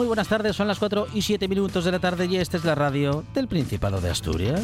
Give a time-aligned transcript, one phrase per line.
[0.00, 0.56] Muy buenas tardes.
[0.56, 3.48] Son las 4 y 7 minutos de la tarde y esta es la radio del
[3.48, 4.62] Principado de Asturias.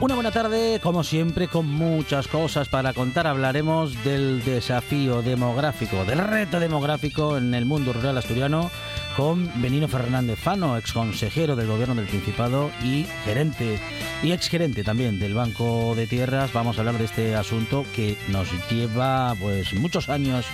[0.00, 3.26] Una buena tarde, como siempre, con muchas cosas para contar.
[3.26, 8.70] Hablaremos del desafío demográfico, del reto demográfico en el mundo rural asturiano
[9.16, 13.78] con Benino Fernández Fano, ex consejero del gobierno del Principado y gerente
[14.22, 16.52] y ex gerente también del Banco de Tierras.
[16.52, 20.46] Vamos a hablar de este asunto que nos lleva pues muchos años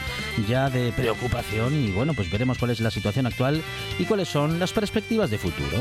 [0.49, 3.63] ya de preocupación y bueno, pues veremos cuál es la situación actual
[3.99, 5.79] y cuáles son las perspectivas de futuro.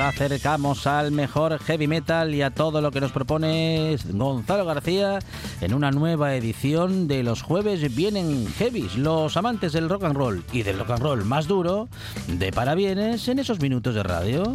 [0.00, 5.18] Acercamos al mejor heavy metal y a todo lo que nos propone Gonzalo García
[5.60, 10.44] en una nueva edición de los jueves vienen heavies, los amantes del rock and roll
[10.52, 11.88] y del rock and roll más duro,
[12.28, 14.54] de parabienes en esos minutos de radio.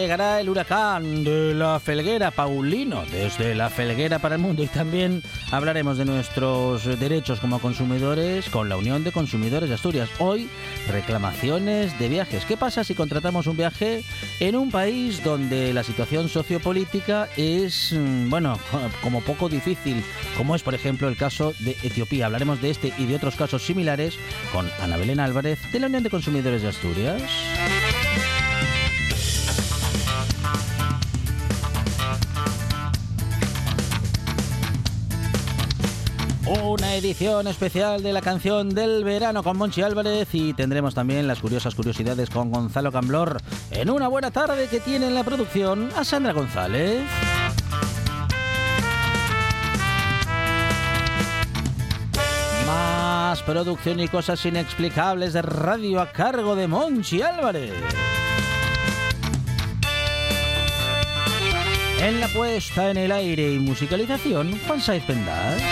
[0.00, 4.62] Llegará el huracán de la Felguera, Paulino, desde la Felguera para el mundo.
[4.62, 10.08] Y también hablaremos de nuestros derechos como consumidores con la Unión de Consumidores de Asturias.
[10.18, 10.48] Hoy,
[10.88, 12.46] reclamaciones de viajes.
[12.46, 14.02] ¿Qué pasa si contratamos un viaje
[14.40, 18.58] en un país donde la situación sociopolítica es, mm, bueno,
[19.02, 20.02] como poco difícil,
[20.36, 22.26] como es, por ejemplo, el caso de Etiopía?
[22.26, 24.18] Hablaremos de este y de otros casos similares
[24.50, 27.22] con Ana Belén Álvarez de la Unión de Consumidores de Asturias.
[36.50, 41.38] Una edición especial de la canción del verano con Monchi Álvarez y tendremos también las
[41.38, 43.40] curiosas curiosidades con Gonzalo Camblor
[43.70, 47.02] en una buena tarde que tiene en la producción a Sandra González.
[52.66, 57.72] Más producción y cosas inexplicables de radio a cargo de Monchi Álvarez.
[62.00, 65.62] En la puesta en el aire y musicalización, Juan Saiz Pendas.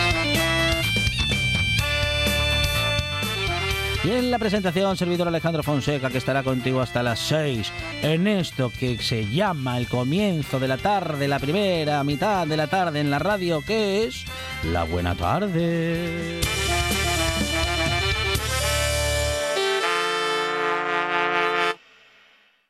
[4.04, 7.72] Y en la presentación, servidor Alejandro Fonseca, que estará contigo hasta las 6
[8.02, 12.68] en esto que se llama el comienzo de la tarde, la primera mitad de la
[12.68, 14.24] tarde en la radio, que es
[14.72, 16.40] la buena tarde.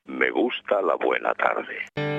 [0.07, 2.18] Me gusta la buena tarde.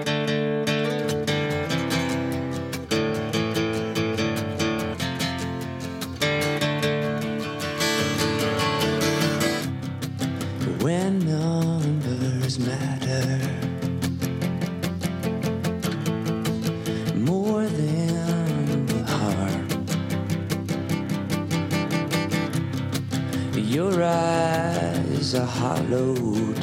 [25.29, 26.59] Eyes are hollowed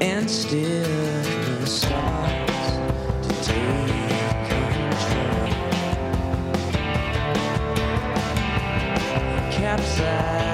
[0.00, 2.78] and still starts
[3.26, 5.48] to take control.
[9.50, 10.49] Capsize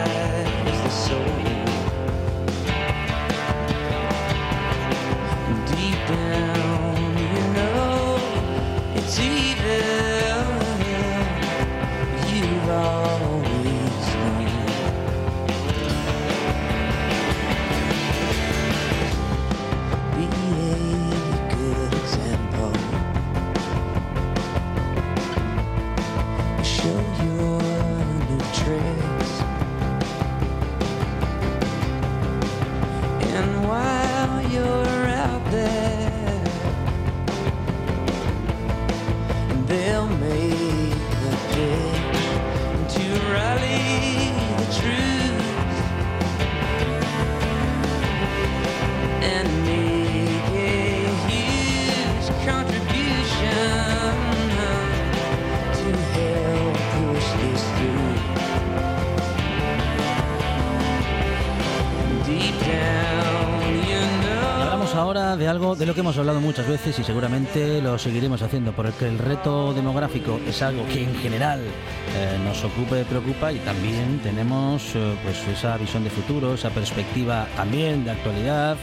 [66.99, 72.39] y seguramente lo seguiremos haciendo, porque el reto demográfico es algo que en general eh,
[72.45, 77.47] nos ocupa y preocupa y también tenemos eh, pues esa visión de futuro, esa perspectiva
[77.57, 78.77] también de actualidad,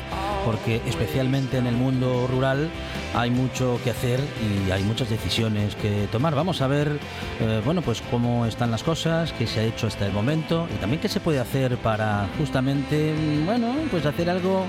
[0.45, 2.69] porque especialmente en el mundo rural
[3.15, 6.35] hay mucho que hacer y hay muchas decisiones que tomar.
[6.35, 6.99] Vamos a ver,
[7.39, 10.77] eh, bueno, pues cómo están las cosas, qué se ha hecho hasta el momento y
[10.79, 13.13] también qué se puede hacer para justamente,
[13.45, 14.65] bueno, pues hacer algo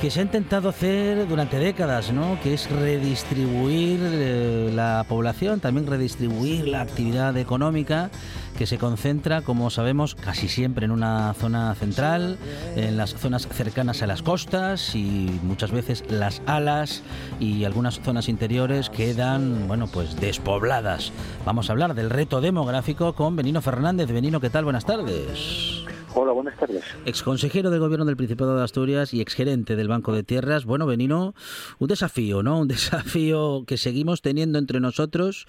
[0.00, 2.38] que se ha intentado hacer durante décadas, ¿no?
[2.42, 8.10] Que es redistribuir eh, la población, también redistribuir la actividad económica
[8.56, 12.38] que se concentra, como sabemos, casi siempre en una zona central,
[12.76, 17.02] en las zonas cercanas a las costas y muchas veces las alas
[17.38, 21.12] y algunas zonas interiores quedan, bueno, pues despobladas.
[21.44, 24.10] Vamos a hablar del reto demográfico con Benino Fernández.
[24.10, 24.64] Benino, ¿qué tal?
[24.64, 25.79] Buenas tardes.
[26.12, 26.82] Hola, buenas tardes.
[27.06, 30.64] Exconsejero de Gobierno del Principado de Asturias y exgerente del Banco de Tierras.
[30.64, 31.34] Bueno, Benino,
[31.78, 32.58] un desafío, ¿no?
[32.58, 35.46] Un desafío que seguimos teniendo entre nosotros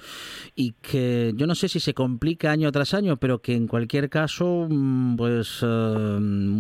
[0.56, 4.10] y que yo no sé si se complica año tras año, pero que en cualquier
[4.10, 6.20] caso, mm, pues eh,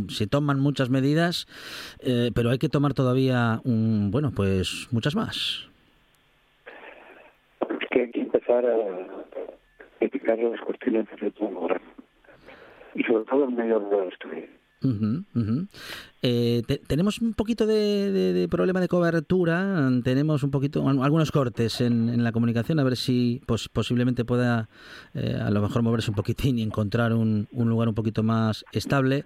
[0.09, 1.47] se toman muchas medidas,
[1.99, 5.69] eh, pero hay que tomar todavía, un, bueno, pues muchas más.
[7.91, 8.77] Que hay que empezar a
[9.99, 11.90] explicar las cuestiones de reto demográfico.
[12.95, 14.09] Y sobre todo en medio de.
[16.23, 21.81] Eh, te- tenemos un poquito de, problema de cobertura, tenemos un poquito, al- algunos cortes
[21.81, 24.69] en, la comunicación, a ver si pos- posiblemente pueda
[25.13, 28.65] eh, a lo mejor moverse un poquitín y encontrar un, un lugar un poquito más
[28.71, 29.21] estable.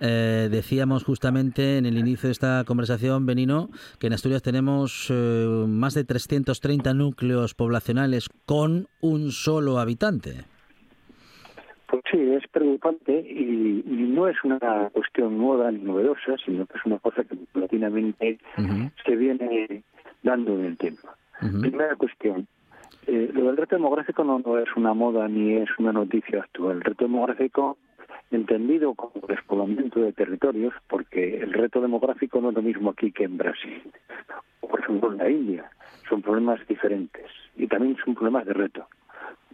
[0.00, 3.68] Eh, decíamos justamente en el inicio de esta conversación, Benino,
[3.98, 10.44] que en Asturias tenemos más de 330 núcleos poblacionales con un solo habitante.
[11.90, 16.78] Pues sí, es preocupante y, y no es una cuestión nueva ni novedosa, sino que
[16.78, 19.82] es una cosa que paulatinamente Ujú, se viene
[20.22, 21.08] dando en el tiempo.
[21.40, 22.46] Primera cuestión.
[23.06, 26.76] eh, lo del reto demográfico no, no es una moda ni es una noticia actual.
[26.76, 27.76] El reto demográfico,
[28.30, 33.24] entendido como despoblamiento de territorios, porque el reto demográfico no es lo mismo aquí que
[33.24, 33.82] en Brasil,
[34.60, 35.70] o por ejemplo en la India.
[36.08, 37.26] Son problemas diferentes
[37.56, 38.86] y también son problemas de reto,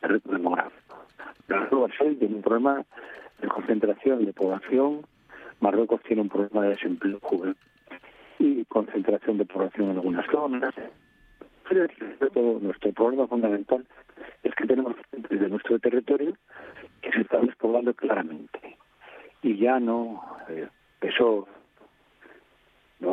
[0.03, 0.86] de reto demográfico.
[1.49, 2.85] Brasil tiene un problema
[3.41, 5.07] de concentración de población,
[5.61, 7.57] Marruecos tiene un problema de desempleo juvenil
[8.39, 10.75] y concentración de población en algunas zonas.
[11.69, 11.89] Pero
[12.33, 13.85] todo nuestro problema fundamental
[14.43, 16.35] es que tenemos gente de nuestro territorio
[17.01, 18.77] que se está despoblando claramente.
[19.43, 20.69] Y ya no, eh,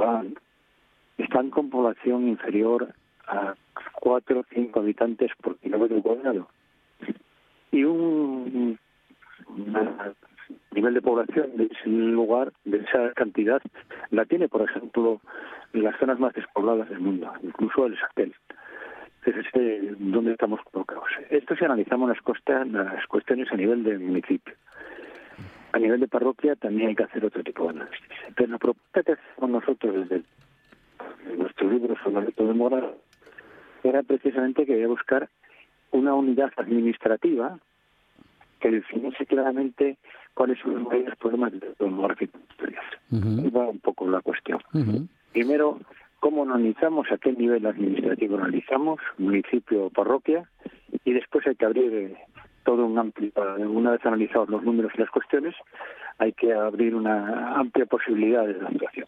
[0.03, 0.35] han,
[1.17, 2.93] están con población inferior
[3.27, 3.55] a
[3.93, 6.47] 4 o 5 habitantes por kilómetro cuadrado.
[7.73, 8.77] Y un
[10.71, 13.63] nivel de población de ese lugar, de esa cantidad,
[14.11, 15.19] la tiene, por ejemplo,
[15.73, 18.35] las zonas más despobladas del mundo, incluso el Sahel.
[19.25, 21.09] Es este donde estamos colocados.
[21.31, 24.53] Esto si analizamos las, costas, las cuestiones a nivel de municipio.
[25.71, 28.07] A nivel de parroquia también hay que hacer otro tipo de análisis.
[28.27, 30.23] Entonces, la propuesta que hacemos nosotros desde
[31.35, 32.93] nuestro libro sobre el de moral
[33.83, 35.27] era precisamente que había buscar
[35.93, 37.59] una unidad administrativa
[38.63, 39.97] que definiese claramente
[40.33, 42.85] cuáles son los mayores problemas del reto demográfico industrial.
[43.11, 44.59] ujú, Ahí va un poco la cuestión.
[45.33, 45.79] Primero,
[46.21, 50.49] cómo analizamos, a qué nivel administrativo analizamos, municipio o parroquia,
[51.03, 52.15] y después hay que abrir eh,
[52.63, 53.33] todo un amplio,
[53.67, 55.53] una vez analizados los números y las cuestiones,
[56.19, 59.07] hay que abrir una amplia posibilidad de actuación.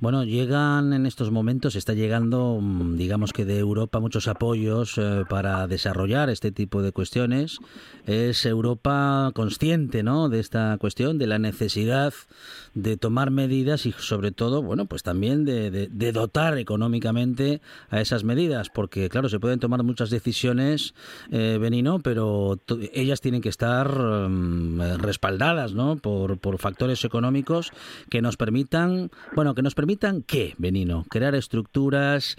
[0.00, 5.24] Bueno, llegan en estos momentos, está llegando, mm, digamos que de Europa, muchos apoyos eh,
[5.28, 7.58] para desarrollar este tipo de cuestiones.
[8.06, 10.28] Es Europa consciente, ¿no?
[10.28, 12.14] De esta cuestión, de la necesidad
[12.74, 17.60] de tomar medidas y, sobre todo, bueno, pues también de, de- dotar económicamente
[17.90, 20.94] a esas medidas, porque, claro, se pueden tomar muchas decisiones,
[21.30, 22.58] eh, Benino, pero
[22.92, 23.88] ellas tienen que estar
[24.28, 25.96] mm, respaldadas, ¿no?
[25.96, 27.72] Por, por factores económicos
[28.10, 32.36] que nos permitan, bueno, que nos permitan qué, Benino, crear estructuras,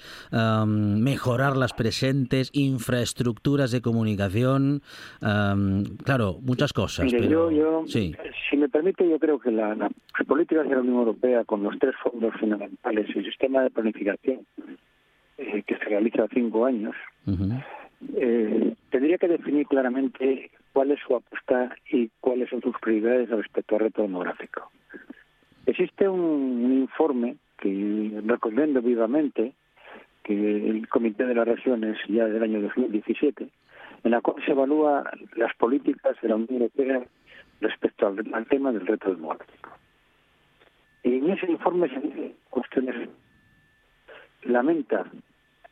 [0.65, 4.81] mejorar las presentes, infraestructuras de comunicación,
[5.21, 7.05] am, claro, muchas cosas.
[7.05, 8.15] Mire, pero, yo, yo, sí.
[8.49, 11.63] si me permite, yo creo que la, la- las políticas de la Unión Europea, con
[11.63, 14.41] los tres fondos fundamentales y el sistema de planificación
[15.37, 16.95] eh, que se realiza a cinco años,
[18.15, 23.75] eh, tendría que definir claramente cuál es su apuesta y cuáles son sus prioridades respecto
[23.75, 24.69] al reto demográfico.
[25.65, 29.53] Existe un, informe que recomiendo vivamente,
[30.23, 33.47] que el Comité de las Regiones ya del año 2017,
[34.03, 37.03] en la cual se evalúa las políticas de la Unión Europea
[37.61, 39.69] respecto al, tema del reto demográfico.
[41.03, 43.09] Y en ese informe se dicen cuestiones
[44.43, 45.05] lamenta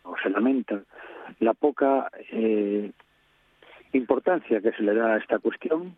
[0.03, 0.81] o se lamenta
[1.39, 2.91] la poca eh,
[3.91, 5.95] importancia que se le da a esta cuestión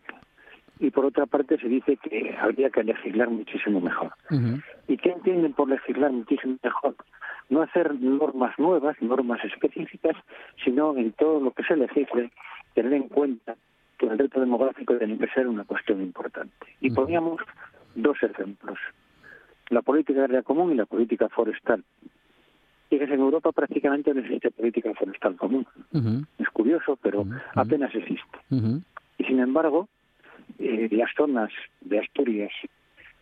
[0.78, 4.12] y por otra parte se dice que habría que legislar muchísimo mejor.
[4.88, 6.96] ¿Y qué entienden por legislar muchísimo mejor?
[7.48, 10.16] No hacer normas nuevas, normas específicas,
[10.64, 12.30] sino en todo lo que se legisle
[12.74, 13.56] tener en cuenta
[13.98, 16.66] que el reto demográfico tiene que ser una cuestión importante.
[16.80, 17.40] Y poníamos
[17.94, 18.78] dos ejemplos,
[19.70, 21.84] la política agraria común y la política forestal.
[22.90, 25.66] Fíjese, en Europa prácticamente no existe política forestal común.
[26.38, 28.38] Es curioso, pero apenas existe.
[29.18, 29.88] Y sin embargo,
[30.58, 32.52] eh, las zonas de Asturias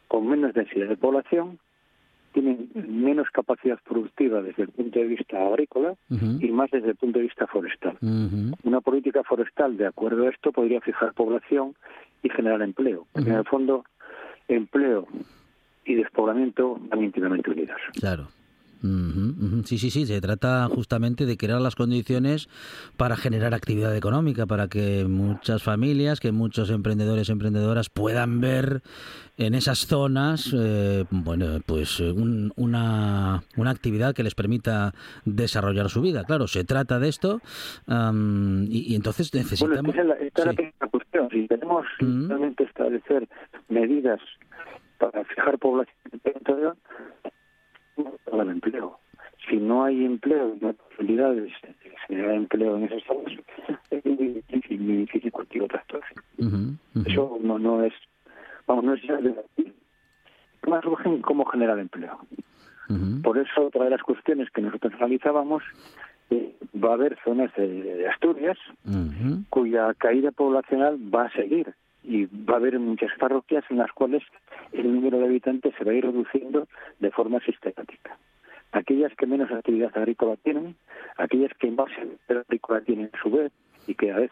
[0.09, 1.59] con menos densidad de población
[2.33, 7.19] tienen menos capacidad productiva desde el punto de vista agrícola y más desde el punto
[7.19, 7.99] de vista forestal.
[8.63, 11.75] Una política forestal, de acuerdo a esto, podría fijar población
[12.23, 13.07] y generar empleo.
[13.13, 13.85] Porque en el fondo,
[14.49, 15.07] empleo
[15.85, 17.81] y despoblamiento van íntimamente unidos.
[18.01, 18.29] Claro.
[19.65, 22.49] Sí, sí, sí, se trata justamente de crear las condiciones
[22.97, 28.83] para generar actividad económica, para que muchas familias, que muchos emprendedores y emprendedoras puedan ver
[29.39, 36.01] en esas zonas, eh, bueno, pues un- una, una actividad que les permita desarrollar su
[36.03, 36.25] vida.
[36.25, 37.41] Claro, se trata de esto
[37.87, 39.95] am, y, y entonces Bueno, es necesitamos...
[39.95, 40.15] esa es la,
[40.65, 41.29] esta cuestión.
[41.31, 43.29] Si tenemos realmente establecer
[43.69, 44.21] medidas
[44.99, 46.77] para fijar población en el territorio,
[47.25, 47.31] no
[48.25, 48.99] para el empleo.
[49.49, 53.33] Si no hay empleo, no hay posibilidades de generar empleo en esas zonas,
[53.91, 55.85] es muy difícil, muy difícil cualquier otra
[56.39, 56.77] ujú.
[57.07, 57.93] Eso no, no es,
[58.67, 59.35] vamos, no es ya de
[60.69, 62.21] más urgen cómo generar empleo.
[63.23, 65.63] Por eso, otra de las cuestiones que nosotros analizábamos,
[66.29, 68.59] eh, va a haber zonas de, Asturias
[69.49, 74.23] cuya caída poblacional va a seguir y va a haber muchas parroquias en las cuales
[74.73, 76.67] el número de habitantes se va a ir reduciendo
[76.99, 78.17] de forma sistemática.
[78.73, 80.77] Aquellas que menos actividad agrícola tienen,
[81.17, 83.53] aquellas que más actividad agrícola tienen a su vez
[83.87, 84.31] y que a vez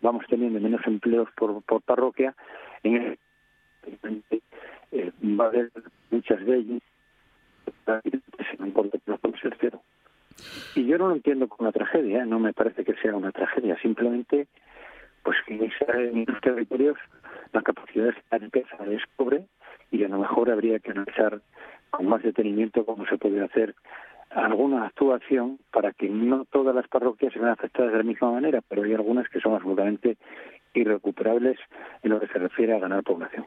[0.00, 2.34] vamos teniendo menos empleos por, por parroquia,
[2.82, 3.18] en el,
[4.92, 5.70] eh, va a haber
[6.10, 6.82] muchas de ellas.
[10.74, 12.26] Y yo no lo entiendo como una tragedia, ¿eh?
[12.26, 14.46] no me parece que sea una tragedia, simplemente
[15.22, 16.96] pues que en, esos territorios
[17.52, 19.44] la capacidad de generar riqueza es pobre
[19.90, 21.40] y a lo mejor habría que analizar
[21.90, 23.74] con más detenimiento cómo se puede hacer
[24.30, 28.60] alguna actuación para que no todas las parroquias se vean afectadas de la misma manera,
[28.68, 30.16] pero hay algunas que son absolutamente
[30.74, 31.58] irrecuperables
[32.02, 33.44] en lo que se refiere a ganar población.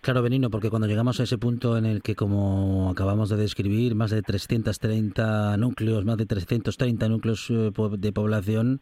[0.00, 3.94] Claro, Benino, porque cuando llegamos a ese punto en el que, como acabamos de describir,
[3.96, 8.80] más de 330 núcleos, más de 330 núcleos eh, de población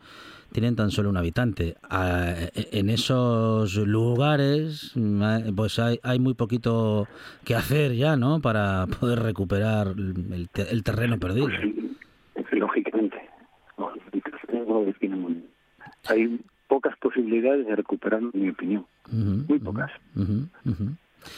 [0.53, 1.77] tienen tan solo un habitante.
[1.83, 7.09] Ah, En esos lugares, ah, pues hay, hay muy poquito
[7.45, 8.41] que hacer ya, ¿no?
[8.41, 11.49] Para poder recuperar el, te- el terreno perdido.
[12.35, 13.17] Pues, lógicamente,
[13.79, 15.43] no, no.
[16.09, 16.41] Hay
[17.27, 18.87] posibilidades de recuperarlo, en mi opinión.
[19.11, 19.91] Muy pocas.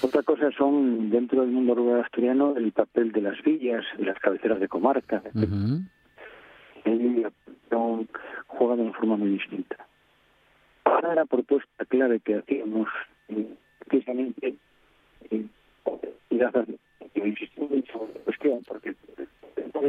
[0.02, 4.18] Otra cosa son, dentro del mundo rural asturiano, el papel de las villas, de las
[4.18, 5.22] cabeceras de comarca.
[6.84, 8.08] Cuestión
[8.46, 9.76] juega de una forma muy distinta.
[10.84, 12.88] Ahora la propuesta clave que hacíamos,
[13.28, 13.54] eh,
[13.86, 14.54] precisamente,
[15.30, 15.46] eh,
[16.30, 16.52] en la
[18.24, 18.94] cuestión, porque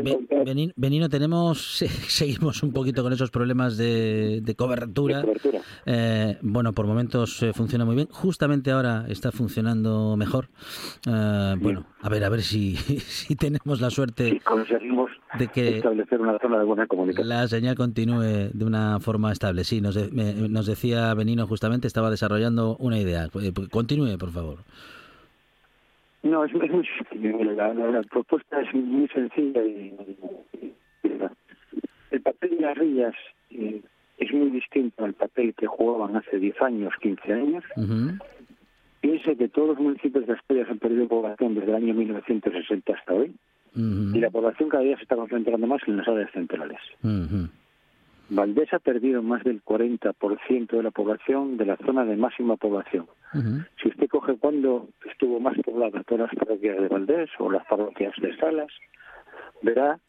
[0.03, 5.17] Be- Beni- Benino, tenemos, seguimos un poquito con esos problemas de, de cobertura.
[5.17, 5.61] de cobertura.
[5.85, 8.07] Eh, bueno, por momentos eh, funciona muy bien.
[8.11, 10.47] Justamente ahora está funcionando mejor.
[11.07, 16.21] Eh, bueno, a ver, a ver si, si tenemos la suerte conseguimos de que establecer
[16.21, 17.27] una zona de buena comunicación.
[17.27, 19.63] la señal continúe de una forma estable.
[19.63, 23.27] Sí, nos, de- me- nos decía Benino justamente, estaba desarrollando una idea.
[23.41, 24.59] Eh, Continúe, por favor.
[26.23, 27.43] No, es, es muy sencillo.
[27.53, 29.95] La, la- la propuesta es muy sencilla y,
[30.53, 30.73] y- y-
[32.11, 33.13] el papel de las villas
[33.51, 33.81] eh,
[34.17, 37.63] es muy distinto al papel que jugaban hace 10 años, 15 años.
[39.01, 43.13] Piense que todos los municipios de Asturias han perdido población desde el año 1960 hasta
[43.13, 43.33] hoy
[44.15, 46.79] y la población cada día se está concentrando más en las áreas centrales.
[48.29, 53.07] Valdés ha perdido más del 40% de la población de la zona de máxima población.
[53.81, 58.13] Si usted coge cuando estuvo más poblada todas las parroquias de Valdés o las parroquias
[58.21, 58.71] de Salas,
[59.61, 59.99] verá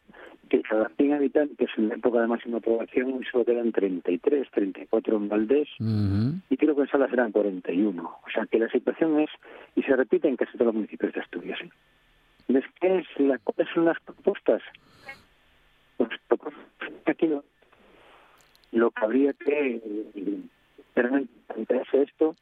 [0.49, 5.29] que cada 100 habitantes en la época de máxima población solo quedan 33, 34 en
[5.29, 5.69] Valdés
[6.49, 8.03] y creo que en Salas eran 41.
[8.03, 9.29] O sea que la situación es,
[9.75, 11.59] y se repite en casi todos los municipios de Asturias.
[11.61, 11.69] ¿eh?
[12.49, 14.61] ¿Ves qué es la, ¿Cuáles son las propuestas?
[15.97, 16.09] Pues
[17.05, 17.43] aquí no.
[18.71, 19.81] Lo que habría que
[20.15, 20.39] eh,
[20.93, 22.35] plantearse esto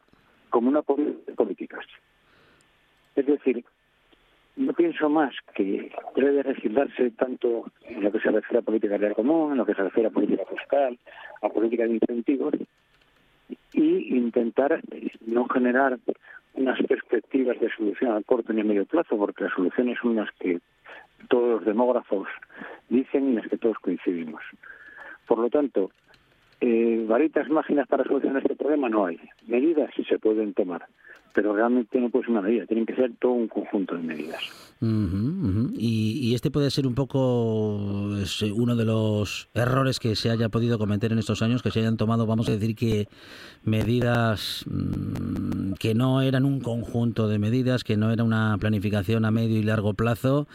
[0.50, 1.80] como una política.
[3.16, 3.64] Es decir,
[4.56, 8.98] no pienso más que debe de legislarse tanto en lo que se refiere a política
[8.98, 10.98] real común, en lo que se refiere a política fiscal,
[11.42, 12.54] a política de incentivos,
[13.74, 15.98] y intentar eh, no generar
[16.56, 20.30] unas perspectivas de solución a corto ni a medio plazo, porque las soluciones son las
[20.34, 20.60] que
[21.30, 22.28] todos los demógrafos
[22.90, 24.42] dicen y las que todos coincidimos.
[25.28, 25.92] Por lo tanto,
[26.62, 29.20] eh, varitas máginas para solucionar este problema no hay.
[29.48, 30.86] Medidas sí se pueden tomar,
[31.34, 34.42] pero realmente no puede ser una medida, tienen que ser todo un conjunto de medidas.
[34.82, 35.74] Ujú, ujú.
[35.78, 40.48] Y, y este puede ser un poco eh, uno de los errores que se haya
[40.48, 43.10] podido cometer en estos años, que se hayan tomado, vamos a decir que
[43.64, 49.32] medidas mm, que no eran un conjunto de medidas, que no era una planificación a
[49.32, 50.48] medio y largo plazo,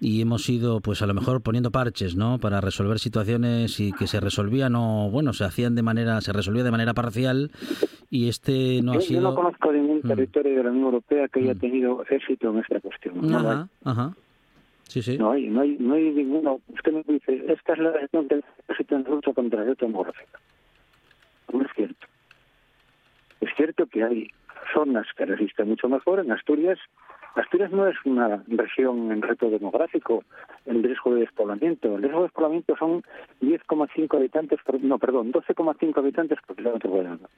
[0.00, 2.38] y hemos ido, pues a lo mejor poniendo parches, ¿no?
[2.38, 6.64] Para resolver situaciones y que se resolvían o, bueno, se hacían de manera, se resolvía
[6.64, 7.50] de manera parcial,
[8.10, 9.20] y este no ha yo, yo sido.
[9.22, 10.08] no conozco ningún Mm.
[10.08, 11.58] territorio de la Unión Europea que haya Mm.
[11.58, 13.20] tenido éxito en esta cuestión.
[13.20, 13.56] No, lo hay.
[13.56, 14.12] Ajá, ajá.
[14.84, 15.18] Sí, sí.
[15.18, 16.60] no hay, no hay, no hay ninguno.
[16.68, 20.38] Usted me dice, esta es la región que éxito en lucha contra el reto demográfico.
[21.52, 22.06] No es cierto.
[23.40, 24.28] Es cierto que hay
[24.72, 26.20] zonas que resisten mucho mejor.
[26.20, 26.78] En Asturias,
[27.34, 30.24] Asturias no es una región en reto demográfico,
[30.64, 31.96] en riesgo de despoblamiento.
[31.96, 33.02] El riesgo de despoblamiento son
[33.40, 37.28] 10,5 habitantes, por, no, perdón, 12,5 habitantes por kilómetro cuadrado.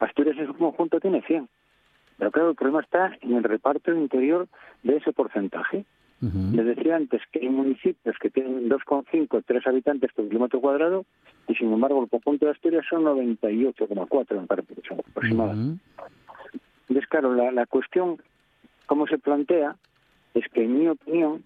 [0.00, 1.48] Asturias en su conjunto tiene 100.
[2.18, 4.48] Pero claro, el problema está en el reparto interior
[4.82, 5.84] de ese porcentaje.
[6.20, 11.04] Les decía antes que hay municipios que tienen 2,5, 3 habitantes por kilómetro cuadrado
[11.46, 15.84] y sin embargo el conjunto de Asturias son 98,4 me parece que son aproximadamente.
[15.98, 16.08] Ujú.
[16.88, 18.16] Entonces, claro, la, la cuestión,
[18.86, 19.76] como se plantea,
[20.32, 21.44] es que en mi opinión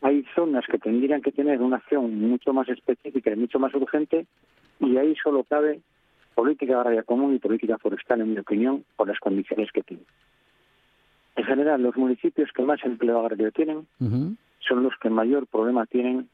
[0.00, 4.26] hay zonas que tendrían que tener una acción mucho más específica y mucho más urgente
[4.78, 5.80] y ahí solo cabe
[6.34, 10.06] política agraria común y política forestal, en mi opinión, por las condiciones que tienen.
[11.36, 16.28] En general, los municipios que más empleo agrario tienen son los que mayor problema tienen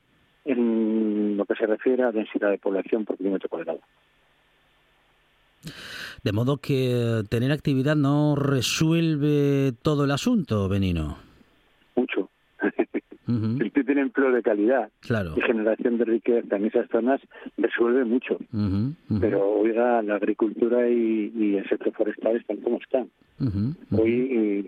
[0.44, 3.80] en lo que se refiere a densidad de población por kilómetro cuadrado.
[6.22, 11.29] De modo que tener actividad no resuelve todo el asunto, Benino.
[13.58, 15.34] Si usted tiene empleo de calidad Claro.
[15.36, 17.20] y generación de riqueza en esas zonas,
[17.56, 18.38] resuelve mucho.
[19.20, 23.08] Pero, oiga, la agricultura y, y el sector forestal están como están.
[23.92, 24.66] Hoy,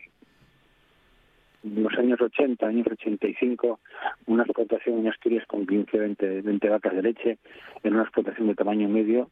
[1.64, 3.79] en los años 80, años 85,
[4.27, 7.38] una explotación en Asturias con 15, 20, 20 vacas de leche
[7.85, 9.31] era una explotación de tamaño medio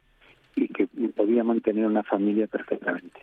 [0.57, 3.21] y que podía mantener una familia perfectamente.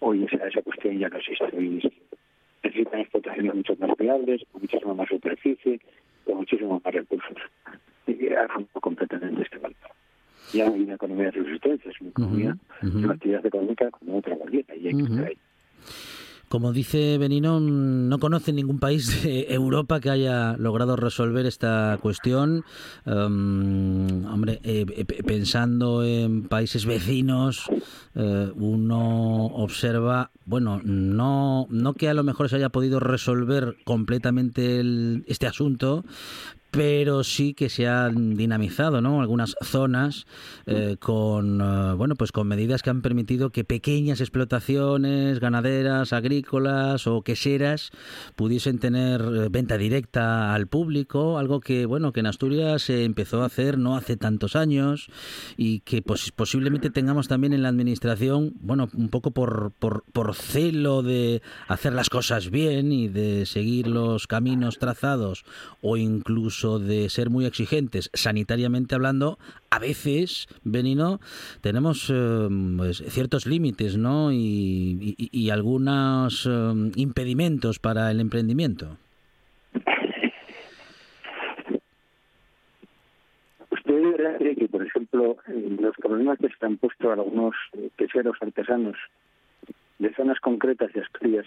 [0.00, 1.44] Hoy esa, esa cuestión ya no existe.
[1.56, 1.92] Hoy
[2.62, 5.80] necesitan explotaciones mucho más viables, con muchísima más superficie,
[6.24, 7.36] con muchísimos más recursos.
[8.06, 9.76] Y ha roto completamente este valor.
[10.52, 12.88] Ya no hay una economía de subsistencia, es una economía, ujú.
[12.88, 14.74] es una actividad económica como otra cualquiera.
[14.74, 15.38] Y hay que estar ahí.
[16.50, 22.64] Como dice Benino, no conoce ningún país de Europa que haya logrado resolver esta cuestión.
[23.06, 27.70] Um, hombre, eh, eh, pensando en países vecinos,
[28.16, 34.80] eh, uno observa, bueno, no, no que a lo mejor se haya podido resolver completamente
[34.80, 36.04] el- este asunto,
[36.70, 39.20] pero sí que se han dinamizado ¿no?
[39.20, 40.26] algunas zonas
[40.66, 47.06] eh, con eh, bueno pues con medidas que han permitido que pequeñas explotaciones ganaderas agrícolas
[47.06, 47.90] o queseras
[48.36, 53.42] pudiesen tener eh, venta directa al público algo que bueno que en Asturias se empezó
[53.42, 55.08] a hacer no hace tantos años
[55.56, 60.34] y que pos- posiblemente tengamos también en la administración bueno un poco por, por por
[60.34, 65.44] celo de hacer las cosas bien y de seguir los caminos trazados
[65.80, 69.38] o incluso de ser muy exigentes sanitariamente hablando,
[69.70, 71.20] a veces, Benino,
[71.60, 74.32] tenemos eh, pues, ciertos límites ¿no?
[74.32, 78.96] y, y- y algunos eh, impedimentos para el emprendimiento.
[83.70, 88.36] ¿Usted que, por ejemplo, eh, los problemas que se han puesto a algunos eh, queseros
[88.40, 88.96] artesanos
[89.98, 91.46] de zonas concretas de Asturias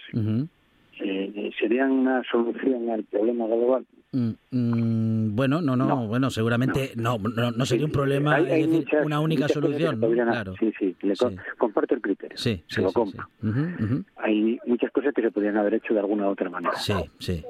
[0.99, 3.85] eh, serían una solución al problema global?
[4.13, 6.07] Mm, mm, bueno, no, no, No.
[6.07, 9.47] bueno, seguramente no, no, no sería un problema, Hay- hay es decir, muchas- una única
[9.47, 10.53] que solución, Claro.
[10.59, 11.25] Sí, sí, le Sí.
[11.57, 12.37] comparto el criterio.
[12.37, 13.27] Sí, se sí, lo compro.
[14.17, 16.75] Hay muchas cosas que se podrían haber hecho de alguna u otra manera.
[16.75, 17.43] Sí, sí.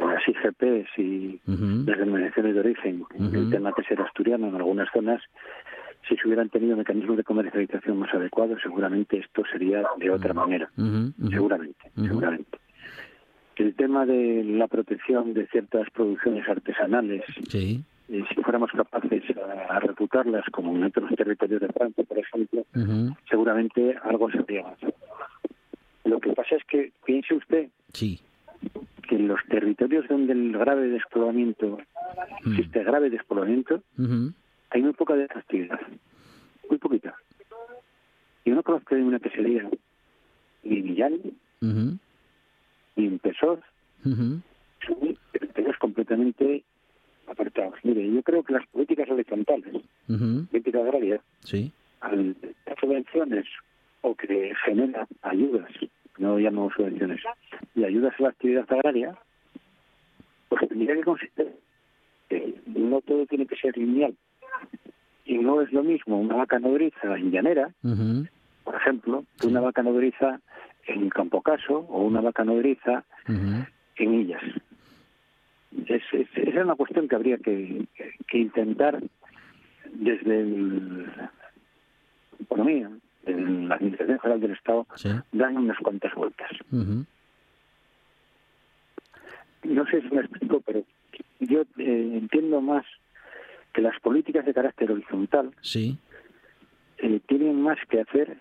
[0.00, 5.20] Las IGPs y las denominaciones de origen, el tema quesero asturiano en algunas zonas,
[6.08, 10.70] si se hubieran tenido mecanismos de comercialización más adecuados, seguramente esto sería de otra manera.
[11.30, 12.58] Seguramente, seguramente.
[13.58, 17.82] El tema de la protección de ciertas producciones artesanales, Sí.
[18.08, 22.64] eh, si fuéramos capaces a, a reputarlas como en otros territorios de Francia, por ejemplo,
[23.28, 24.64] seguramente algo se habría.
[26.04, 28.20] Lo que pasa es que piense usted Sí.
[29.08, 31.78] que en los territorios donde el grave despoblamiento,
[32.44, 32.52] Mm.
[32.52, 33.82] existe grave despoblamiento,
[34.70, 35.80] hay muy poca de esta actividad.
[36.68, 37.14] Muy poquita.
[38.44, 39.68] Yo no conozco ninguna que se diga
[40.62, 41.14] ni en Millán,
[42.98, 43.60] En Pesós,
[44.04, 44.40] Ujú.
[44.86, 46.64] son territorios completamente
[47.28, 47.74] apartados.
[47.84, 49.74] Mire, yo creo que las políticas horizontales,
[50.50, 51.70] políticas agrarias, Sí.
[52.00, 52.34] al
[52.66, 53.46] dar subvenciones
[54.02, 55.70] o que genera ayudas,
[56.18, 57.20] no llamamos subvenciones,
[57.76, 59.16] y ayudas a la actividad agraria,
[60.48, 61.52] pues tendría que considerar
[62.28, 64.14] que no todo tiene que ser lineal.
[65.24, 67.70] Y no es lo mismo una vaca nodriza en llanera,
[68.64, 70.40] por ejemplo, que una vaca nodriza
[70.88, 74.42] en Campo Caso o una vaca nodriza en Illas.
[75.86, 79.00] Es, es- esa es una cuestión que habría que, que- que intentar
[79.92, 81.06] desde el,
[82.40, 82.90] economía,
[83.26, 85.10] en la Administración General del Estado, Sí.
[85.32, 86.50] dar unas cuantas vueltas.
[89.64, 90.84] No sé si me explico, pero
[91.40, 92.84] yo eh, entiendo más
[93.74, 95.98] que las políticas de carácter horizontal Sí.
[96.98, 98.38] eh, tienen más que hacer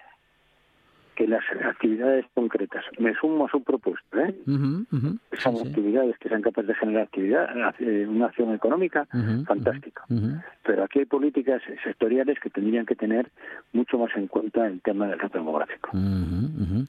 [1.18, 2.86] que las actividades concretas.
[3.00, 4.36] Me sumo a su propuesta, ¿eh?
[4.46, 5.20] Son
[5.56, 5.68] Sí, sí.
[5.68, 7.50] actividades que sean capaces de generar actividad,
[7.80, 9.44] eh, una acción económica, Ujú.
[9.46, 10.04] fantástico.
[10.10, 10.40] Ujú.
[10.68, 13.32] Pero aquí hay políticas sectoriales que tendrían que tener
[13.72, 15.92] mucho más en cuenta el tema del reto demográfico.
[15.94, 16.86] Ujú, ujú.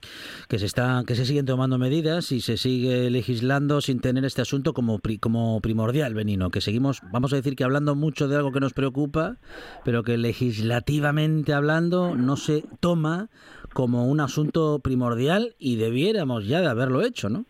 [0.49, 4.43] Que se está, que se siguen tomando medidas y se sigue legislando sin tener este
[4.43, 6.51] asunto como como primordial, Benino.
[6.51, 9.37] Que seguimos, vamos a decir que hablando mucho de algo que nos preocupa,
[9.85, 13.29] pero que legislativamente hablando no se toma
[13.75, 17.45] como un asunto primordial y debiéramos ya de haberlo hecho, ¿no?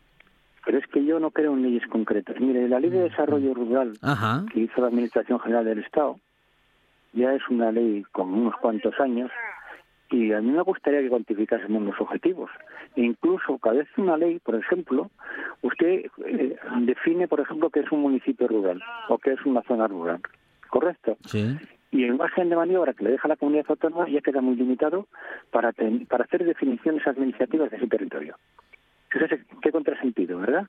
[0.68, 2.38] Pero es que yo no creo en leyes concretas.
[2.38, 4.44] Mire, la ley de desarrollo rural Ajá.
[4.52, 6.16] que hizo la Administración General del Estado
[7.14, 9.30] ya es una ley con unos cuantos años
[10.10, 12.50] y a mí me gustaría que cuantificásemos los objetivos.
[12.96, 15.10] E incluso cada vez una ley, por ejemplo,
[15.62, 19.86] usted eh, define, por ejemplo, qué es un municipio rural o qué es una zona
[19.88, 20.20] rural.
[20.68, 21.16] ¿Correcto?
[21.24, 21.56] Sí.
[21.90, 25.06] y el margen de maniobra que le deja la comunidad autónoma ya queda muy limitado
[25.50, 28.36] para, ten- para hacer definiciones administrativas de ese territorio.
[29.10, 30.66] Fíjese qué contrasentido, ¿verdad?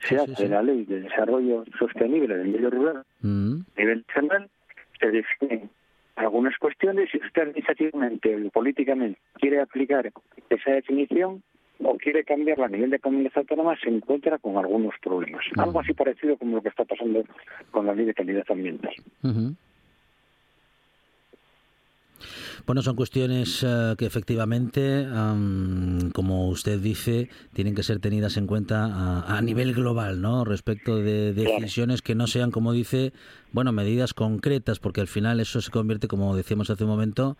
[0.00, 0.48] Se hace sí, sí.
[0.48, 3.60] la ley de desarrollo sostenible del medio rural Mm.
[3.76, 4.48] a nivel nacional,
[5.00, 5.70] se definen
[6.16, 10.10] algunas cuestiones y usted administrativamente o políticamente quiere aplicar
[10.50, 11.42] esa definición
[11.82, 15.42] o quiere cambiarla a nivel de comunidad autónoma, se encuentra con algunos problemas.
[15.56, 17.24] Algo así parecido como lo que está pasando
[17.70, 18.92] con la ley de calidad ambiental.
[22.66, 28.46] Bueno, son cuestiones eh, que efectivamente, am, como usted dice, tienen que ser tenidas en
[28.46, 30.44] cuenta a, a nivel global, ¿no?
[30.44, 33.12] Respecto de decisiones que no sean, como dice,
[33.52, 37.36] bueno, medidas concretas, porque al final eso se convierte, como decíamos hace un momento,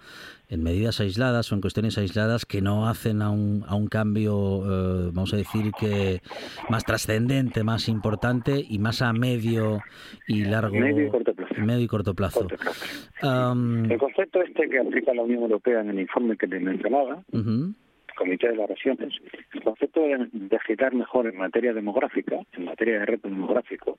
[0.49, 4.63] en medidas aisladas o en cuestiones aisladas que no hacen a un, a un cambio,
[4.65, 6.21] eh, vamos a decir, que
[6.69, 9.81] más trascendente, más importante y más a medio
[10.27, 11.67] y largo, Medio y corto plazo.
[11.67, 12.41] medio y corto plazo.
[12.41, 12.85] Corto plazo.
[13.23, 17.23] Am, El concepto este que aplica la Unión Europea en el informe que le mencionaba,
[17.33, 17.75] ujú,
[18.09, 19.15] el Comité de las Regiones,
[19.55, 23.99] el concepto de legislar mejor en materia demográfica, en materia de reto demográfico,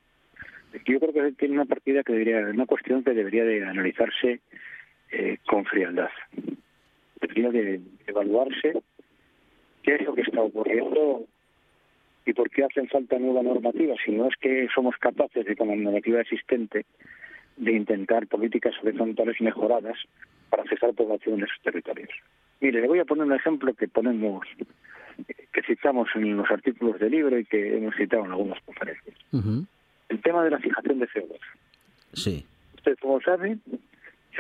[0.86, 4.40] yo creo que tiene una partida que debería, una cuestión que debería de analizarse
[5.12, 6.10] eh, con frialdad.
[7.20, 8.82] Debería de evaluarse
[9.84, 11.26] qué es lo que está ocurriendo
[12.26, 15.68] y por qué hacen falta nueva normativa, si no es que somos capaces de, con
[15.68, 16.86] la normativa existente,
[17.58, 19.98] de intentar políticas horizontales mejoradas
[20.50, 22.10] para fijar población en esos territorios.
[22.60, 24.46] Mire, le voy a poner un ejemplo que ponemos,
[25.52, 29.16] que citamos en los artículos del libro y que hemos citado en algunas conferencias.
[30.10, 31.40] El tema de la fijación de CO2.
[32.14, 32.46] sí.
[32.76, 33.60] Usted, como sabe,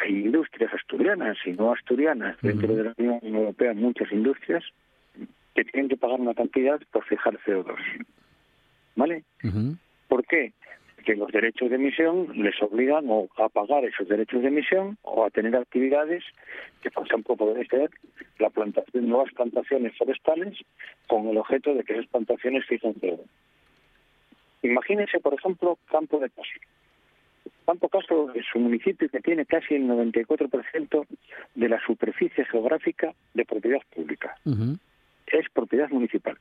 [0.04, 4.63] hay industrias asturianas y no asturianas dentro de la Unión Europea, muchas industrias
[5.54, 7.78] que tienen que pagar una cantidad por fijar CO2.
[8.95, 9.24] ¿Vale?
[10.08, 10.54] ¿Por qué?
[11.06, 15.26] Que los derechos de emisión les obligan o a pagar esos derechos de emisión o
[15.26, 16.24] a tener actividades
[16.82, 17.90] que, por ejemplo, pueden ser
[18.40, 20.58] la plantación, nuevas plantaciones forestales
[21.08, 23.22] con el objeto de que esas plantaciones fijen CO2.
[24.64, 26.50] Imagínense, por ejemplo, Campo de Caso.
[27.66, 31.06] Campo Caso es un municipio que tiene casi el 94%
[31.56, 34.36] de la superficie geográfica de propiedad pública.
[35.28, 36.38] Es propiedad municipal.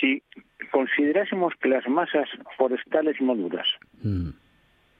[0.00, 0.22] Si
[0.70, 3.66] considerásemos que las masas forestales maduras
[4.02, 4.30] mm,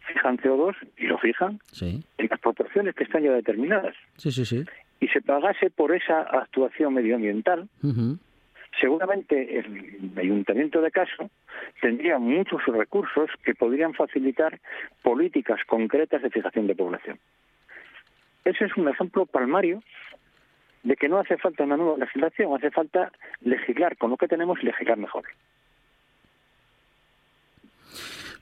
[0.06, 2.04] fijan CO2, y lo fijan, sí.
[2.18, 4.64] en las proporciones que están ya determinadas, Sí, sí, sí.
[5.00, 7.68] y se pagase por esa actuación medioambiental,
[8.80, 11.30] seguramente el ayuntamiento de Caso
[11.80, 14.60] tendría muchos recursos que podrían facilitar
[15.02, 17.18] políticas concretas de fijación de población.
[18.44, 19.82] Ese es un ejemplo palmario
[20.86, 24.58] de que no hace falta una nueva legislación, hace falta legislar con lo que tenemos
[24.62, 25.24] y legislar mejor.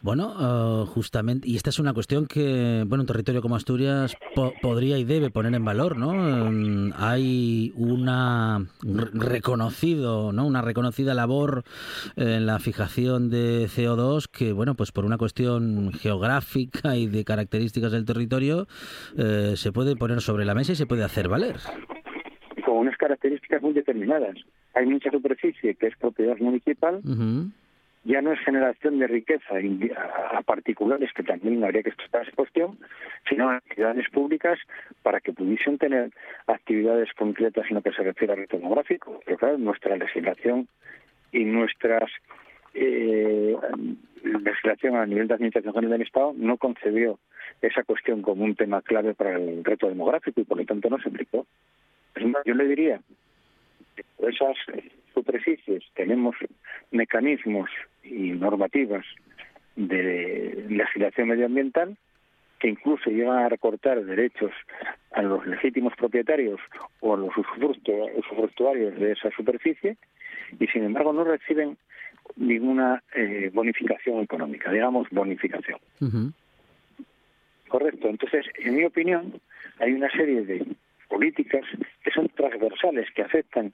[0.03, 0.35] Bueno,
[0.83, 4.99] uh, justamente, y esta es una cuestión que, bueno, un territorio como Asturias po podría
[4.99, 6.11] y debe poner en valor, ¿no?
[6.11, 10.45] Um, hay una reconocido, ¿no?
[10.45, 11.65] Una reconocida labor
[12.17, 17.93] en la fijación de CO2 que, bueno, pues por una cuestión geográfica y de características
[17.93, 18.67] del territorio
[19.17, 21.57] eh, se puede poner sobre la mesa y se puede hacer valer.
[23.05, 24.37] Características muy determinadas.
[24.75, 27.01] Hay mucha superficie que es propiedad municipal.
[27.05, 27.51] Uh -huh
[28.05, 29.55] ya no es generación de riqueza
[30.33, 32.79] a particulares, que también habría que estudiar esa cuestión,
[33.29, 34.59] sino a actividades públicas
[35.03, 36.11] para que pudiesen tener
[36.47, 39.21] actividades concretas en lo que se refiere al reto demográfico.
[39.25, 40.69] Pero claro, nuestra legislación
[41.33, 42.11] y nuestras
[42.75, 43.57] eh,
[44.23, 47.19] legislación a nivel de administración general del Estado no concebió
[47.63, 50.99] esa cuestión como un tema clave para el reto demográfico y por lo tanto no
[50.99, 51.47] se aplicó.
[52.45, 53.01] Yo le diría
[54.19, 54.57] esas
[55.13, 56.35] superficies tenemos
[56.91, 57.71] mecanismos
[58.03, 59.05] y normativas
[59.77, 61.97] de legislación medioambiental
[62.59, 64.53] que incluso llegan a recortar derechos
[65.13, 66.61] a los legítimos propietarios
[67.01, 69.97] o a los usufructuarios de esa superficie
[70.59, 71.77] y sin embargo no reciben
[72.37, 75.79] ninguna eh, bonificación económica, digamos bonificación.
[76.01, 76.33] Uh -huh.
[77.69, 78.09] Correcto.
[78.09, 79.41] Entonces, en mi opinión,
[79.81, 80.65] hay una serie de
[81.15, 81.63] políticas
[82.03, 83.73] que son transversales, que afectan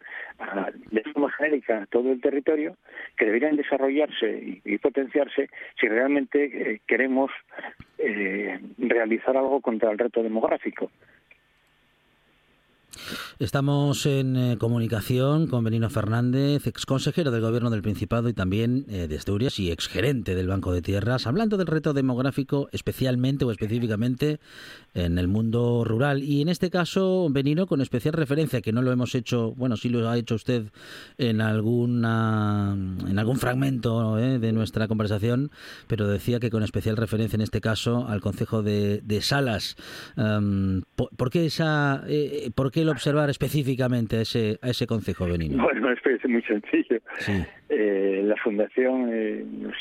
[0.91, 2.77] de forma genérica a todo el territorio,
[3.17, 5.49] que deberían desarrollarse y, y potenciarse
[5.81, 7.31] si realmente eh, queremos
[7.97, 10.91] eh, realizar algo contra el reto demográfico.
[13.39, 18.85] Estamos en eh, comunicación con Benino Fernández, ex consejero del Gobierno del Principado y también
[18.89, 23.45] eh, de Asturias y ex gerente del Banco de Tierras, hablando del reto demográfico especialmente
[23.45, 24.41] o específicamente
[24.95, 26.23] en el mundo rural.
[26.23, 29.89] Y en este caso, Benino, con especial referencia, que no lo hemos hecho, bueno, sí
[29.89, 30.71] lo ha hecho usted
[31.17, 32.77] en, alguna,
[33.09, 35.51] en algún fragmento eh, de nuestra conversación,
[35.87, 39.77] pero decía que con especial referencia en este caso al Consejo de, Salas.
[40.17, 42.05] Um, ¿por, ¿por, qué esa,
[42.55, 45.63] ¿Por qué el observar específicamente a ese, a ese consejo, Benino?
[45.63, 47.01] Bueno, es muy sencillo.
[47.19, 47.33] Sí.
[47.69, 49.77] Eh, la Fundación eh, nos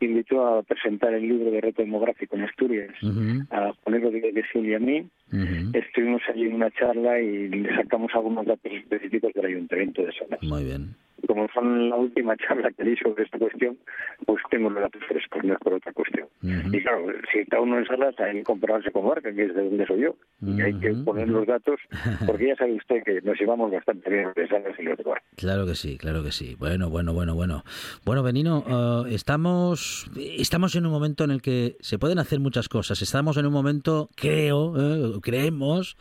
[0.00, 3.46] invitó a presentar el libro de reto demográfico en Asturias, uh -huh.
[3.50, 5.08] a ponerlo de, de y a mí.
[5.32, 5.76] Uh -huh.
[5.76, 10.42] Estuvimos allí en una charla y le sacamos algunos datos específicos del Ayuntamiento de Salas.
[10.42, 10.94] Muy bien
[11.26, 13.76] como son la última charla que di sobre esta cuestión,
[14.24, 16.28] pues tengo los datos frescos, no es por otra cuestión.
[16.42, 16.76] Uh -huh.
[16.76, 19.64] Y claro, si está uno en salas, hay que compararse con Marca, que es de
[19.64, 20.58] donde soy yo, uh -huh.
[20.58, 21.80] y hay que poner los datos,
[22.26, 25.24] porque ya sabe usted que nos llevamos bastante bien de salas y los de Marca.
[25.36, 26.56] Claro que sí, claro que sí.
[26.58, 27.64] Bueno, bueno, bueno, bueno.
[28.04, 32.68] Bueno, Benino, uh, estamos, estamos en un momento en el que se pueden hacer muchas
[32.68, 33.02] cosas.
[33.02, 35.96] Estamos en un momento, creo, eh, creemos,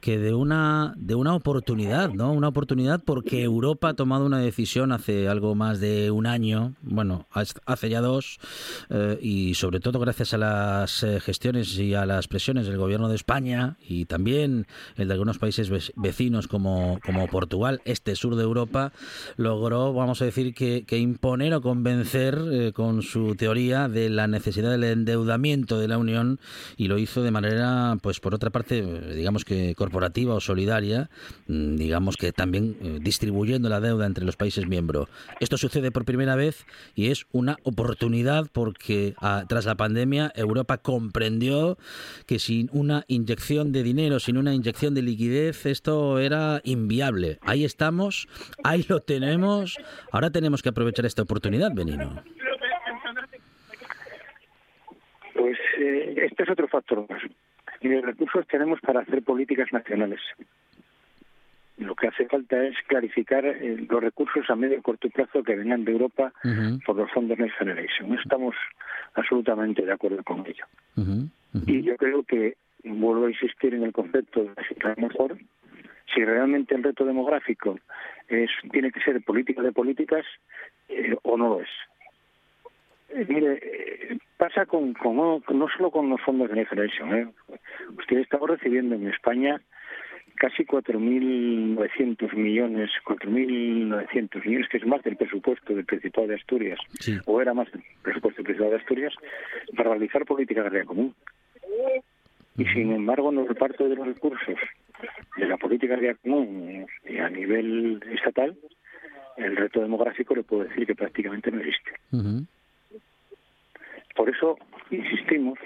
[0.00, 2.32] que de una, de una oportunidad, ¿no?
[2.32, 7.26] Una oportunidad porque Europa ha tomado una decisión hace algo más de un año, bueno,
[7.32, 8.38] hace ya dos,
[8.88, 13.08] eh, y sobre todo gracias a las eh, gestiones y a las presiones del gobierno
[13.08, 18.44] de España y también el de algunos países vecinos como, como Portugal, este sur de
[18.44, 18.92] Europa,
[19.36, 24.70] logró, vamos a decir, que, imponer o convencer eh, con su teoría de la necesidad
[24.70, 26.38] del endeudamiento de la Unión
[26.76, 28.82] y lo hizo de manera, pues por otra parte,
[29.14, 31.10] digamos que corporativa o solidaria,
[31.48, 35.08] mm, digamos que también distribuyendo la deuda entre los países miembro.
[35.40, 40.78] Esto sucede por primera vez y es una oportunidad porque a, tras la pandemia Europa
[40.78, 41.78] comprendió
[42.26, 47.38] que sin una inyección de dinero, sin una inyección de liquidez, esto era inviable.
[47.42, 48.28] Ahí estamos,
[48.64, 49.76] ahí lo tenemos.
[50.12, 52.22] Ahora tenemos que aprovechar esta oportunidad, Benino.
[55.34, 57.22] Pues eh, este es otro factor más.
[57.80, 60.20] Y los recursos tenemos para hacer políticas nacionales
[61.80, 65.56] lo que hace falta es clarificar eh, los recursos a medio y corto plazo que
[65.56, 66.84] vengan de Europa uh -huh.
[66.84, 68.16] por los fondos Next Generation.
[68.18, 68.54] Estamos
[69.14, 70.64] absolutamente de acuerdo con ello.
[70.96, 71.30] Uh -huh.
[71.54, 71.64] Uh -huh.
[71.66, 74.50] Y yo creo que, vuelvo a insistir en el concepto de
[74.82, 75.38] la mejor,
[76.14, 77.78] si realmente el reto demográfico
[78.28, 80.24] es tiene que ser política de políticas
[80.88, 81.68] eh, o no lo es.
[83.10, 87.14] Eh, mire, eh, pasa con, con, no solo con los fondos de Next Generation.
[87.14, 87.28] ¿eh?
[87.98, 89.60] Usted está recibiendo en España
[90.36, 97.18] casi 4.900 millones, 4.900 millones, que es más del presupuesto del Principado de Asturias, sí.
[97.26, 99.14] o era más del presupuesto del Principado de Asturias,
[99.76, 101.14] para realizar política agraria común.
[102.56, 104.56] Y sin embargo, en el reparto de los recursos
[105.36, 108.56] de la política agraria común y a nivel estatal,
[109.36, 111.90] el reto demográfico le puedo decir que prácticamente no existe.
[112.12, 112.46] Uh -huh.
[114.14, 114.58] Por eso
[114.90, 115.58] insistimos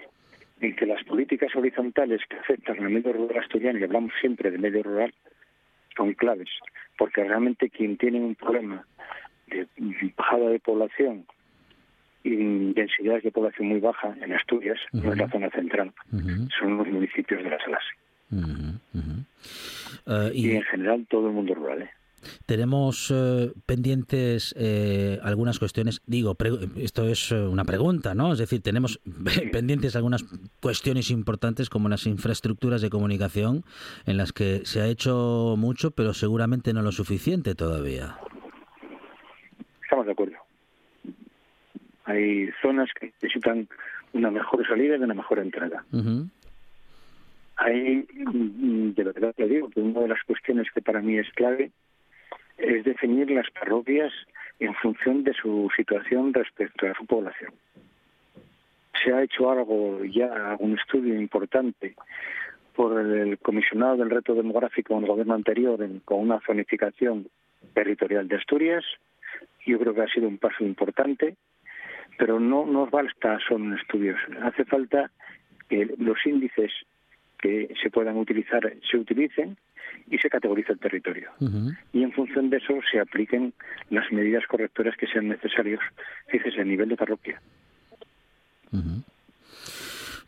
[0.61, 4.59] en que las políticas horizontales que afectan al medio rural asturiano, y hablamos siempre de
[4.59, 5.13] medio rural,
[5.97, 6.49] con claves,
[6.99, 8.85] porque realmente quien tiene un problema
[9.47, 9.67] de
[10.17, 11.27] bajada de población
[12.23, 15.93] y densidades de población muy baja en Asturias, no es la zona central,
[16.59, 17.85] son los municipios de la Salas.
[18.33, 19.25] ujú.
[20.07, 21.83] Eh, Y y en general todo el mundo rural.
[21.83, 21.91] ¿eh?
[22.47, 26.03] Tenemos eh, pendientes eh, algunas cuestiones.
[26.07, 26.37] Digo,
[26.77, 28.33] esto es eh, una pregunta, ¿no?
[28.33, 29.01] Es decir, tenemos
[29.53, 30.25] pendientes algunas
[30.61, 33.65] cuestiones importantes como las infraestructuras de comunicación
[34.07, 38.17] en las que se ha hecho mucho, pero seguramente no lo suficiente todavía.
[39.83, 40.37] Estamos de acuerdo.
[42.05, 43.69] Hay zonas que necesitan
[44.13, 45.85] una mejor salida y una mejor entrada.
[45.93, 46.29] Ujú,
[47.57, 51.31] Hay, mm, de verdad te digo, que una de las cuestiones que para mí es
[51.35, 51.71] clave
[52.59, 54.13] es definir las parroquias
[54.61, 57.53] en función de su situación respecto a su población.
[59.03, 61.95] Se ha hecho algo ya, un estudio importante
[62.75, 67.29] por el comisionado del reto demográfico en el gobierno anterior con una zonificación
[67.73, 68.85] territorial de Asturias.
[69.67, 71.37] Yo creo que ha sido un paso importante,
[72.19, 74.19] pero no nos basta solo en estudios.
[74.43, 75.11] Hace falta
[75.69, 76.73] que los índices
[77.39, 79.57] que se puedan utilizar se utilicen
[80.11, 81.31] y se categorice el territorio.
[81.93, 83.53] Y en función de eso se apliquen
[83.91, 85.81] las medidas correctoras que sean necesarias,
[86.29, 87.41] fíjese, a nivel de parroquia.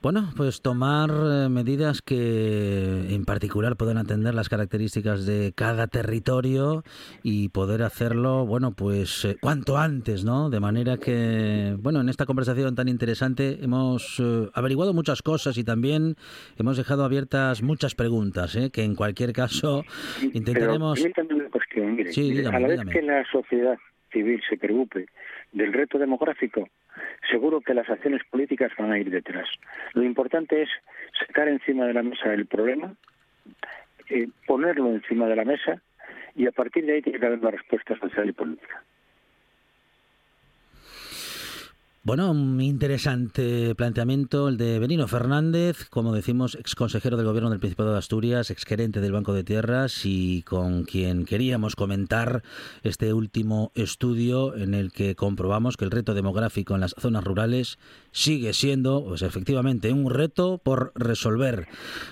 [0.06, 6.84] Bueno, pues tomar eh, medidas que en particular puedan atender las características de cada territorio
[7.24, 10.48] y poder hacerlo, bueno, pues eh, cuanto antes, ¿no?
[10.48, 15.64] De manera que, bueno, en esta conversación tan interesante hemos eh, averiguado muchas cosas y
[15.64, 16.14] también
[16.56, 18.70] hemos dejado abiertas muchas preguntas, ¿eh?
[18.72, 19.82] que en cualquier caso
[20.22, 21.00] intentaremos...
[21.02, 21.96] Pero permítame una cuestión.
[21.96, 22.92] Mire, Sí, dígame, a la vez dígame.
[22.92, 23.76] que la sociedad
[24.12, 25.06] civil se preocupe
[25.52, 26.68] del reto demográfico,
[27.30, 29.48] seguro que las acciones políticas van a ir detrás.
[29.94, 30.68] Lo importante es
[31.18, 32.94] sacar encima de la mesa el problema,
[34.08, 35.80] eh, ponerlo encima de la mesa
[36.34, 38.82] y a partir de ahí tiene que haber una respuesta social y política.
[42.06, 47.58] Bueno, un interesante planteamiento el de Benino Fernández, como decimos, ex consejero del gobierno del
[47.58, 52.42] Principado de Asturias, ex gerente del Banco de Tierras y con quien queríamos comentar
[52.84, 57.76] este último estudio en el que comprobamos que el reto demográfico en las zonas rurales
[58.12, 61.66] sigue siendo, pues efectivamente, un reto por resolver.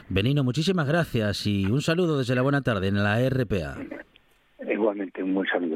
[0.09, 3.77] Benino, muchísimas gracias y un saludo desde la buena tarde en la RPA.
[4.69, 5.74] Igualmente, un buen saludo.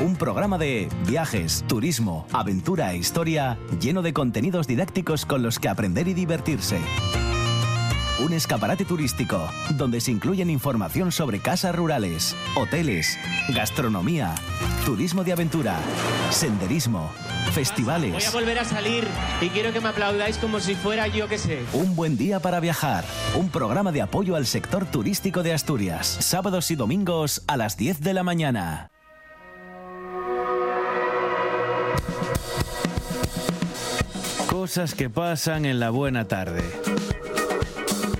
[0.00, 5.68] Un programa de viajes, turismo, aventura e historia lleno de contenidos didácticos con los que
[5.68, 6.78] aprender y divertirse.
[8.24, 13.18] Un escaparate turístico donde se incluyen información sobre casas rurales, hoteles,
[13.54, 14.34] gastronomía,
[14.86, 15.76] turismo de aventura,
[16.30, 18.32] senderismo, Voy a festivales.
[18.32, 19.06] volver a salir
[19.40, 21.62] y quiero que me aplaudáis como si fuera yo que sé.
[21.72, 23.04] Un buen día para viajar.
[23.34, 26.06] Un programa de apoyo al sector turístico de Asturias.
[26.20, 28.90] Sábados y domingos a las 10 de la mañana.
[34.56, 36.62] Cosas que pasan en la buena tarde.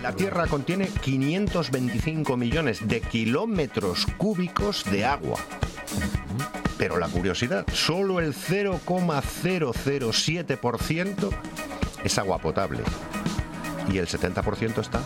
[0.02, 5.38] La Tierra contiene 525 millones de kilómetros cúbicos de agua.
[6.76, 11.30] Pero la curiosidad, solo el 0,007%
[12.04, 12.82] es agua potable.
[13.90, 15.00] Y el 70% está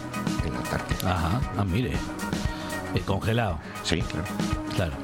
[0.44, 1.12] en la Antártida.
[1.12, 1.92] Ajá, ah, mire,
[2.92, 4.26] Eh, congelado, Sí, claro.
[4.74, 4.94] claro.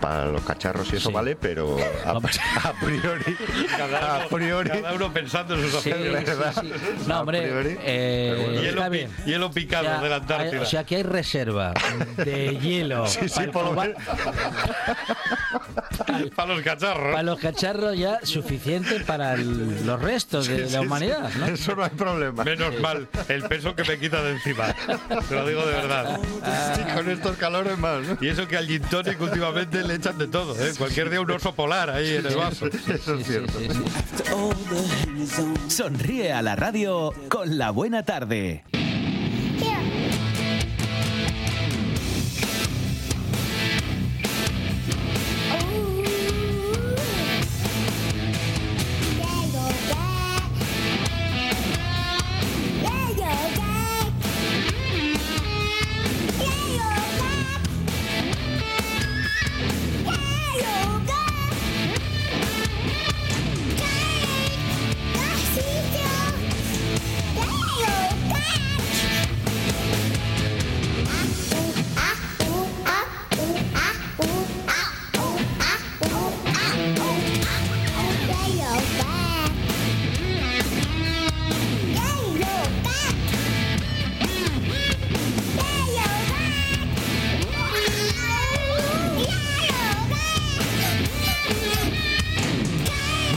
[0.00, 1.14] Para los cacharros y eso Sí.
[1.14, 2.38] vale, pero a, Vamos.
[2.64, 3.36] a priori,
[4.00, 6.28] a priori, Cada uno pensando en sus Sí, opciones.
[6.28, 6.72] sí, sí.
[7.06, 7.76] No, A hombre, priori.
[7.82, 9.10] eh, Hielo, está pi- bien.
[9.26, 10.62] hielo picado Ya, de la hay- Antártida.
[10.62, 11.74] o sea, que hay reserva
[12.16, 13.94] de hielo Sí, sí, para, por lo para-
[16.34, 17.10] Para los cacharros.
[17.12, 21.30] para los cacharros ya suficiente para el- los restos de Sí, la humanidad.
[21.48, 22.44] Eso no hay problema.
[22.44, 24.74] Menos mal, el peso que me quita de encima.
[25.28, 26.18] Te lo digo de verdad.
[26.94, 28.00] Con estos calores más.
[28.06, 28.18] ¿no?
[28.20, 30.72] Y eso que al gin tonic últimamente le echan de todo, ¿eh?
[30.78, 32.66] Cualquier día un oso polar ahí en el vaso.
[32.66, 33.58] Eso es cierto.
[35.68, 38.64] Sonríe a la radio con la buena tarde.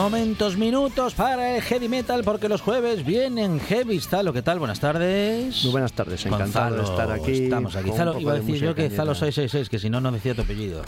[0.03, 4.01] Momentos, minutos para el heavy metal, porque los jueves vienen heavy.
[4.01, 4.59] Zalo, ¿qué tal?
[4.59, 5.63] Buenas tardes.
[5.63, 7.43] Muy buenas tardes, Con encantado de estar aquí.
[7.45, 7.89] Estamos aquí.
[7.89, 9.31] Zalo, iba a de decir yo que Zalo cañera.
[9.31, 10.81] 666, que si no, no decía tu apellido.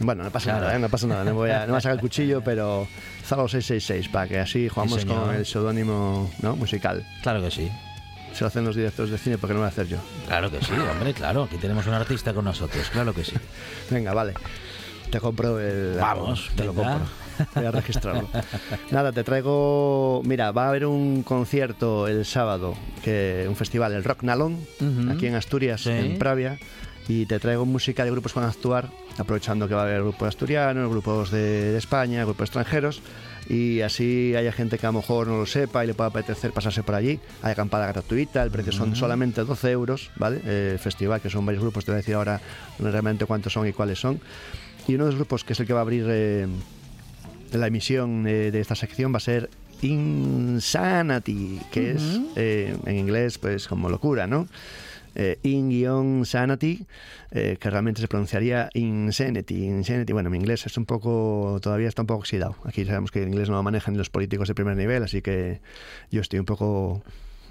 [0.00, 0.60] Bueno, no pasa Claro.
[0.64, 0.78] nada, ¿eh?
[0.80, 1.22] no pasa nada.
[1.22, 2.88] No voy, a, no voy a sacar el cuchillo, pero
[3.24, 6.56] Zalo 666, para que así jugamos con el seudónimo ¿no?
[6.56, 7.06] musical.
[7.22, 7.70] Claro que sí.
[8.32, 9.98] Se lo hacen los directores de cine, porque no lo voy a hacer yo.
[10.26, 11.44] Claro que sí, hombre, claro.
[11.44, 13.34] Aquí tenemos un artista con nosotros, claro que sí.
[13.90, 14.34] Venga, vale.
[15.08, 15.96] Te compro el.
[16.00, 17.00] Vamos, te lo compro.
[17.54, 18.28] Voy a registrarlo.
[18.90, 20.22] Nada, te traigo.
[20.24, 24.58] Mira, va a haber un concierto el sábado, que un festival, el Rock Nalón,
[25.10, 25.90] aquí en Asturias, Sí.
[25.90, 26.58] en Pravia.
[27.08, 28.88] Y te traigo música de grupos que van a actuar,
[29.18, 33.02] aprovechando que va a haber grupos asturianos, grupos de, de España, grupos extranjeros.
[33.48, 36.52] Y así haya gente que a lo mejor no lo sepa y le pueda apetecer
[36.52, 37.18] pasarse por allí.
[37.42, 40.40] Hay acampada gratuita, el precio son solamente 12 euros, ¿vale?
[40.44, 42.40] Eh, El festival, que son varios grupos, te voy a decir ahora
[42.78, 44.20] realmente cuántos son y cuáles son.
[44.86, 46.46] Y uno de los grupos que es el que va a abrir eh,
[47.52, 49.50] la emisión eh, de esta sección va a ser
[49.82, 54.46] Insanity, que es eh, en inglés pues como locura, ¿no?
[55.14, 56.86] Eh, In-Sanity,
[57.32, 60.12] eh, que realmente se pronunciaría Insanity, Insanity.
[60.12, 62.56] Bueno, mi inglés es un poco, todavía está un poco oxidado.
[62.64, 65.60] Aquí sabemos que el inglés no lo manejan los políticos de primer nivel, así que
[66.10, 67.02] yo estoy un poco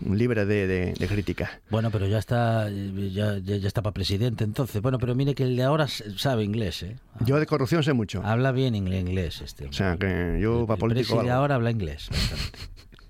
[0.07, 1.61] libre de, de- de crítica.
[1.69, 4.81] Bueno, pero ya está, ya, ya, ya está para presidente entonces.
[4.81, 6.95] Bueno, pero mire que el de ahora sabe inglés, ¿eh?
[7.25, 8.21] Yo de corrupción sé mucho.
[8.23, 9.65] Habla bien inglés este.
[9.67, 11.15] O sea, que yo el, para el político...
[11.15, 12.09] presi de ahora habla inglés.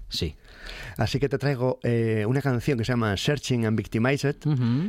[0.10, 0.36] Sí.
[1.00, 4.36] Así que te traigo eh, una canción que se llama Searching and Victimized.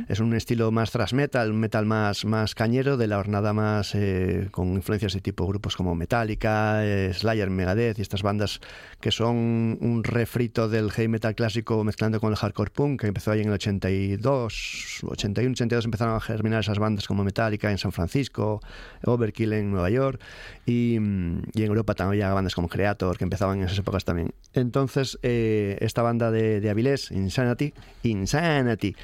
[0.09, 3.95] Es un estilo más thrash metal, un metal más, más cañero, de la hornada más
[3.95, 8.59] eh, con influencias de tipo grupos como Metallica, eh, Slayer, Megadeth y estas bandas
[8.99, 13.31] que son un refrito del heavy metal clásico mezclando con el hardcore punk que empezó
[13.31, 17.93] ahí en el 82, 81, 82 empezaron a germinar esas bandas como Metallica en San
[17.93, 18.59] Francisco,
[19.05, 20.19] Overkill en Nueva York
[20.65, 24.33] y, y en Europa también había bandas como Creator que empezaban en esas épocas también.
[24.53, 27.73] Entonces, eh, banda de, Avilés, Insanity,
[28.03, 28.95] Insanity,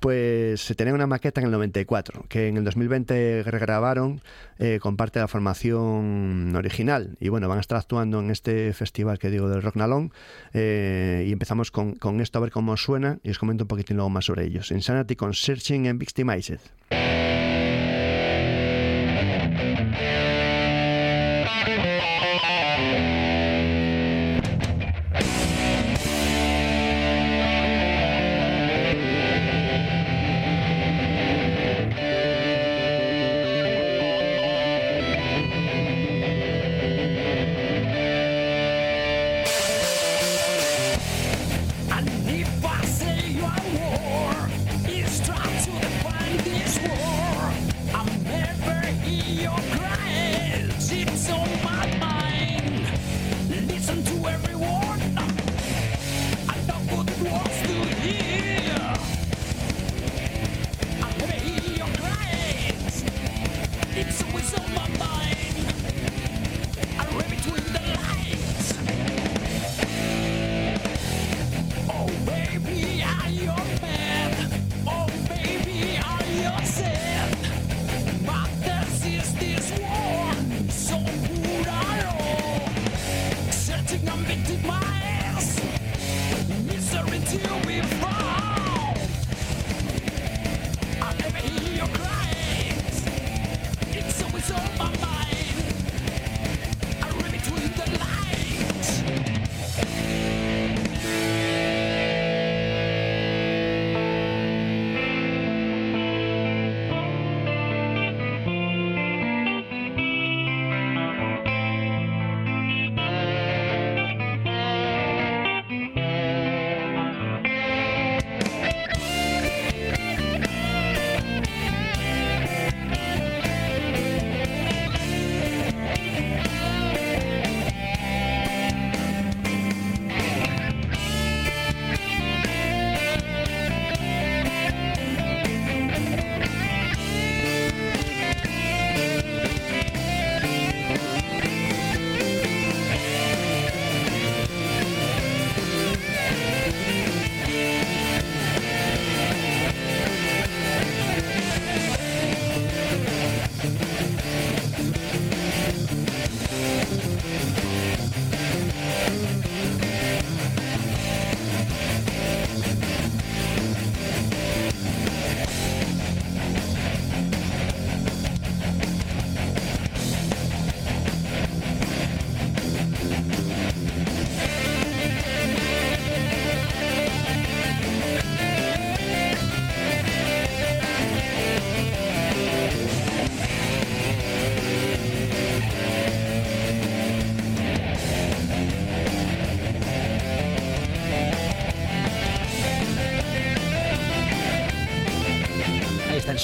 [0.00, 4.20] pues se tenía una maqueta en el 94, que en el 2020 regrabaron
[4.58, 7.16] eh, con parte de la formación original.
[7.20, 10.12] Y bueno, van a estar actuando en este festival que digo del Rock Nalón.
[10.52, 13.96] eh, y empezamos con, con esto a ver cómo suena y os comento un poquitín
[13.96, 14.70] luego más sobre ellos.
[14.70, 17.25] Insanity con Searching and Victimized.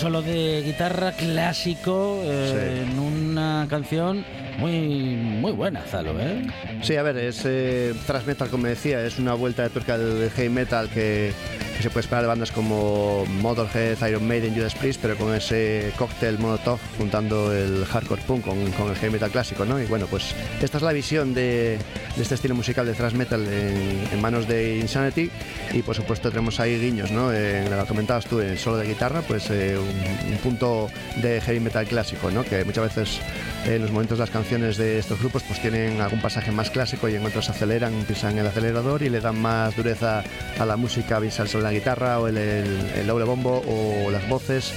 [0.02, 4.24] Solo de guitarra clásico eh, en una canción
[4.58, 6.44] muy muy buena, Zalo, ¿eh?
[6.82, 10.28] Sí, a ver, es eh, thrash metal, como decía, es una vuelta de tuerca del
[10.32, 11.32] heavy metal que,
[11.76, 15.92] que se puede esperar de bandas como Motorhead, Iron Maiden, Judas Priest, pero con ese
[15.96, 19.80] cóctel Molotov juntando el hardcore punk con, con el heavy metal clásico, ¿no?
[19.80, 21.78] Y bueno, pues esta es la visión de,
[22.16, 25.30] de este estilo musical de thrash metal en, en manos de Insanity
[25.72, 27.32] y por supuesto tenemos ahí guiños, ¿no?
[27.32, 31.40] En lo comentabas tú, en el solo de guitarra, pues eh, un, un punto de
[31.40, 32.44] heavy metal clásico, ¿no?
[32.44, 33.20] Que muchas veces
[33.66, 37.08] en los momentos de las canciones de estos grupos pues tienen algún pasaje más clásico
[37.08, 40.22] y en otros aceleran, pisan el acelerador y le dan más dureza
[40.58, 44.28] a la música, bien sea la guitarra o el, el, el doble bombo o las
[44.28, 44.72] voces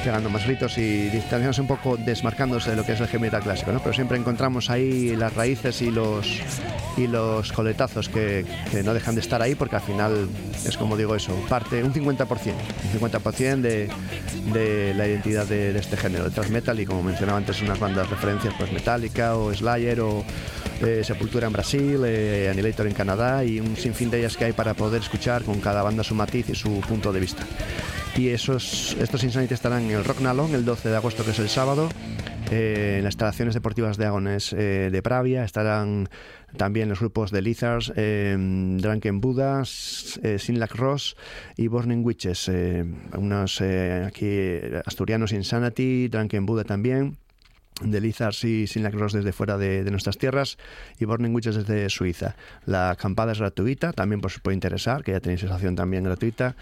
[0.00, 3.72] pegando más gritos y distanciándose un poco, desmarcándose de lo que es el heavy clásico,
[3.72, 3.80] ¿no?
[3.80, 6.40] Pero siempre encontramos ahí las raíces y los
[6.96, 10.28] y los coletazos que, que no dejan de estar ahí porque al final
[10.66, 13.88] es como digo eso, parte un 50%, un 50% de,
[14.52, 17.78] de la identidad de, de este género, de thrash metal y como mencionaba antes unas
[17.78, 20.24] bandas referencias pues Metallica o Slayer o
[20.82, 24.52] eh, Sepultura en Brasil, eh, Annihilator en Canadá y un sinfín de ellas que hay
[24.52, 27.44] para poder escuchar con cada banda su matiz y su punto de vista.
[28.20, 31.38] Y esos, estos Insanity estarán en el Rock Nalón el 12 de agosto, que es
[31.38, 31.88] el sábado.
[32.50, 36.06] Eh, en las instalaciones deportivas de Agones eh, de Pravia estarán
[36.54, 41.16] también los grupos de Lizards, eh, Drunken Buddhas, eh, Sinlac Ross
[41.56, 42.50] y Burning Witches.
[43.16, 44.50] unos aquí
[44.84, 47.16] asturianos Insanity, Drunken Buddha también
[47.80, 50.58] de Lizards y Sinlac Ross desde fuera de, nuestras tierras
[50.98, 52.36] y Burning Witches desde Suiza.
[52.66, 56.04] La acampada es gratuita, también pues, os puede interesar, que ya tenéis esa opción también
[56.04, 56.56] gratuita.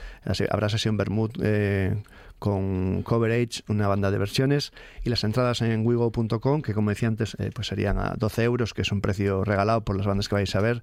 [0.50, 2.02] Habrá sesión Bermud eh,
[2.38, 4.72] con Coverage, una banda de versiones,
[5.04, 8.74] y las entradas en wigo.com, que como decía antes, eh, pues serían a 12 euros,
[8.74, 10.82] que es un precio regalado por las bandas que vais a ver,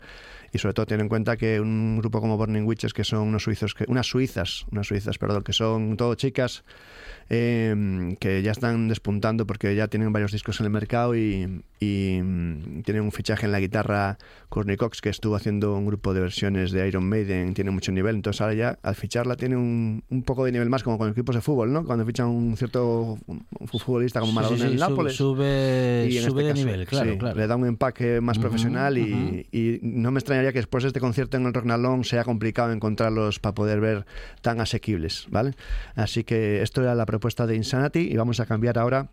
[0.55, 3.43] y sobre todo ten en cuenta que un grupo como Burning Witches, que son unos
[3.43, 6.63] suizos, que, unas suizas, unas suizas, perdón, que son todo chicas,
[7.29, 12.19] eh, que ya están despuntando porque ya tienen varios discos en el mercado y, y
[12.21, 14.17] mm, tienen un fichaje en la guitarra
[14.49, 18.15] Courtney Cox que estuvo haciendo un grupo de versiones de Iron Maiden, tiene mucho nivel,
[18.15, 21.35] entonces ahora ya al ficharla tiene un, un poco de nivel más como con equipos
[21.35, 21.83] de fútbol, ¿no?
[21.83, 23.17] Cuando fichan un cierto
[23.65, 25.15] futbolista como Maradona sí, sí, sí, en Nápoles.
[25.15, 27.35] Sube, sube este de caso, nivel, claro, sí, claro.
[27.37, 29.45] Le da un empaque más uh -huh, profesional y, uh -huh.
[29.51, 33.39] y, no me extrañaría que después de este concierto en el Rocknalón sea complicado encontrarlos
[33.39, 34.05] para poder ver
[34.41, 35.55] tan asequibles, ¿vale?
[35.95, 39.09] Así que esto era la propuesta de Insanity y vamos a cambiar ahora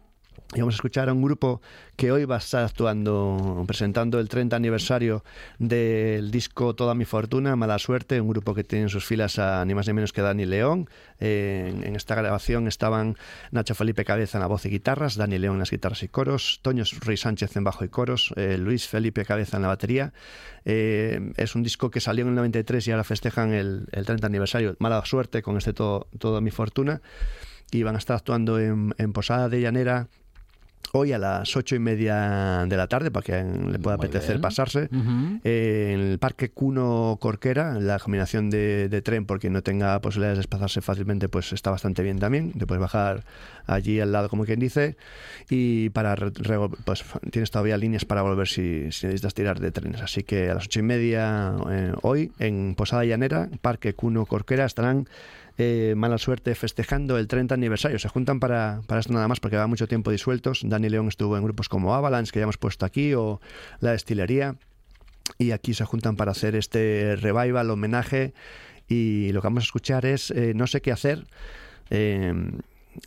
[0.55, 1.63] y vamos a escuchar a un grupo
[1.97, 5.25] que hoy va a estar actuando, presentando el 30 aniversario
[5.59, 9.65] del disco Toda mi fortuna, Mala Suerte, un grupo que tiene en sus filas a
[9.65, 10.91] ni más ni menos que Dani León.
[11.21, 13.17] En, esta grabación estaban
[13.51, 16.61] Nacho Felipe Cabeza en la voz y guitarras, Dani León en las guitarras y coros,
[16.61, 20.13] Toño Ruiz Sánchez en bajo y coros, eh, Luis Felipe Cabeza en la batería.
[20.67, 24.27] Eh, es un disco que salió en el 93 y ahora festejan el, el 30
[24.27, 24.77] aniversario.
[24.81, 27.01] Mala Suerte con este todo, Toda mi fortuna.
[27.71, 30.09] Y van a estar actuando en Posada de Llanera,
[30.93, 34.33] hoy a las ocho y media de la tarde para que le pueda Muy apetecer
[34.37, 34.43] bien.
[34.43, 35.41] pasarse uh -huh.
[35.43, 40.37] eh, en el Parque Cuno Corquera la combinación de, de, tren porque no tenga posibilidades
[40.37, 43.25] de desplazarse fácilmente pues está bastante bien también te puedes bajar
[43.67, 44.97] allí al lado como quien dice
[45.49, 46.15] y para
[46.85, 50.55] pues tienes todavía líneas para volver si, si necesitas tirar de trenes así que a
[50.55, 55.07] las ocho y media eh, hoy en Posada Llanera Parque Cuno Corquera estarán
[55.59, 57.99] eh, mala suerte festejando el 30 aniversario.
[57.99, 60.63] Se juntan para, para esto nada más porque va mucho tiempo disueltos.
[60.65, 63.41] Dani León estuvo en grupos como Avalanche, que ya hemos puesto aquí, o
[63.81, 64.57] La Destilería.
[65.39, 68.35] Y aquí se juntan para hacer este revival, homenaje.
[68.89, 71.25] Y lo que vamos a escuchar es eh, No sé qué hacer.
[71.91, 72.33] Eh,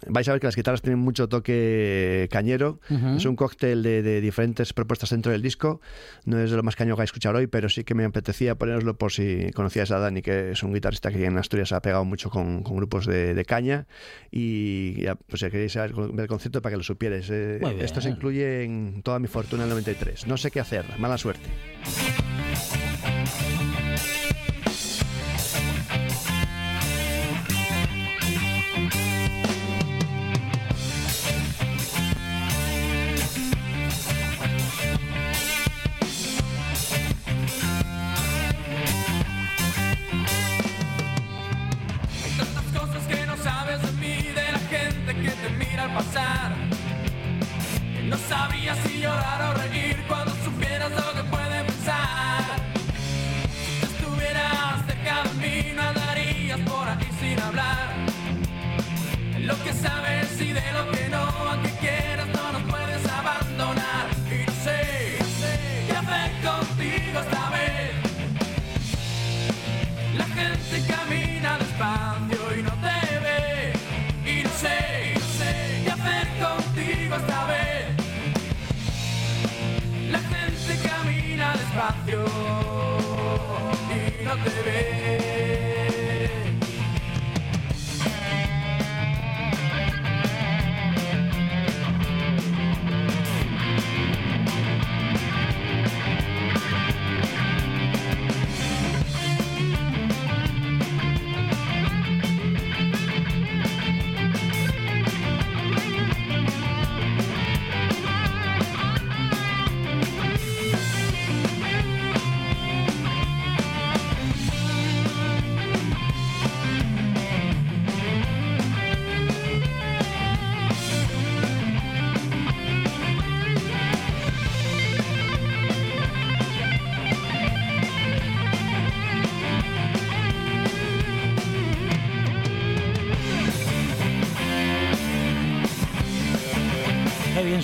[0.07, 2.79] vais a ver que las guitarras tienen mucho toque cañero.
[2.89, 3.17] Uh -huh.
[3.17, 5.81] Es un cóctel de, de, diferentes propuestas dentro del disco.
[6.25, 8.05] No es de lo más caño que vais a escuchar hoy, pero sí que me
[8.05, 11.81] apetecía poneroslo por si conocíais a Dani, que es un guitarrista que en Asturias ha
[11.81, 13.87] pegado mucho con, con grupos de, de, caña.
[14.31, 17.29] Y ya, pues si queréis ver el concierto para que lo supierais.
[17.29, 20.27] Eh, esto se incluye en toda mi fortuna en el 93.
[20.27, 20.85] No sé qué hacer.
[20.97, 21.49] Mala suerte.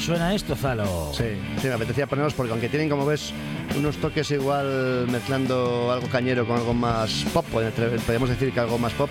[0.02, 1.12] Suena esto, Zalo.
[1.14, 1.26] Sí,
[1.62, 3.32] sí, me apetecía ponerlos porque aunque tienen, como ves,
[3.78, 8.94] unos toques igual mezclando algo cañero con algo más pop, podríamos decir que algo más
[8.94, 9.10] pop,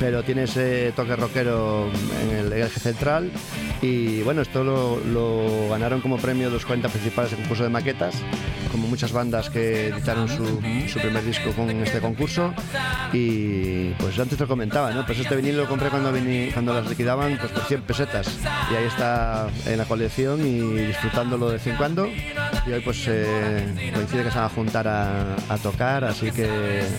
[0.00, 1.88] pero tiene ese toque rockero
[2.22, 3.30] en el eje central.
[3.82, 8.14] Y bueno, esto lo, ganaron como premio los 40 principales del concurso de maquetas,
[8.70, 10.60] como muchas bandas que editaron su,
[11.00, 12.54] primer disco con este concurso.
[13.12, 15.04] Y pues antes te lo comentaba, ¿no?
[15.04, 16.12] Pues este vinilo lo compré cuando,
[16.52, 18.38] cuando las liquidaban pues por 100 pesetas.
[18.70, 22.06] Y ahí está en la colección y disfrutándolo de vez en cuando.
[22.64, 26.46] Y hoy pues eh, coincide que se van a juntar a, tocar, así que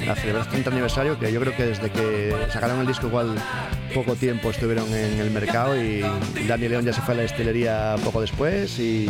[0.09, 3.35] a celebrar este 30 aniversario, que yo creo que desde que sacaron el disco igual
[3.93, 6.01] poco tiempo estuvieron en el mercado y
[6.47, 9.09] Dani León ya se fue a la destilería poco después y,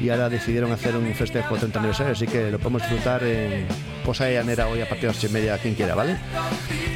[0.00, 3.66] y ahora decidieron hacer un festejo 30 aniversario, así que lo podemos disfrutar en
[4.04, 6.16] Posa Llanera hoy a partir de las 8 y media, quien quiera, ¿vale?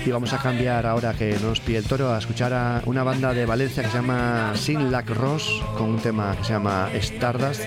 [0.04, 3.02] Y vamos a cambiar ahora que no nos pide el toro a escuchar a una
[3.04, 6.88] banda de Valencia que se llama Sin Lac Ross con un tema que se llama
[6.94, 7.62] Stardust.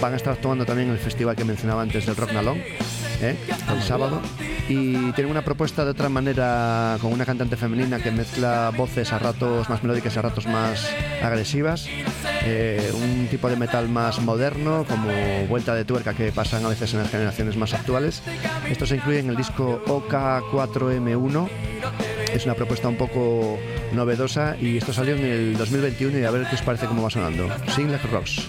[0.00, 2.58] Van a estar actuando también el festival que mencionaba antes del Rock Nalón,
[3.22, 3.36] ¿eh?
[3.72, 4.20] el sábado.
[4.68, 9.18] Y tienen una propuesta de otra manera con una cantante femenina que mezcla voces a
[9.18, 10.88] ratos más melódicas y a ratos más
[11.22, 11.88] agresivas.
[12.44, 15.10] Eh, un tipo de metal más moderno, como
[15.48, 18.22] vuelta de tuerca que pasan a veces en las generaciones más actuales.
[18.68, 21.48] Esto se incluye en el disco OK4M1
[22.34, 23.58] es una propuesta un poco
[23.92, 27.10] novedosa y esto salió en el 2021 y a ver qué os parece cómo va
[27.10, 27.48] sonando.
[27.74, 28.46] Sin Like Rocks.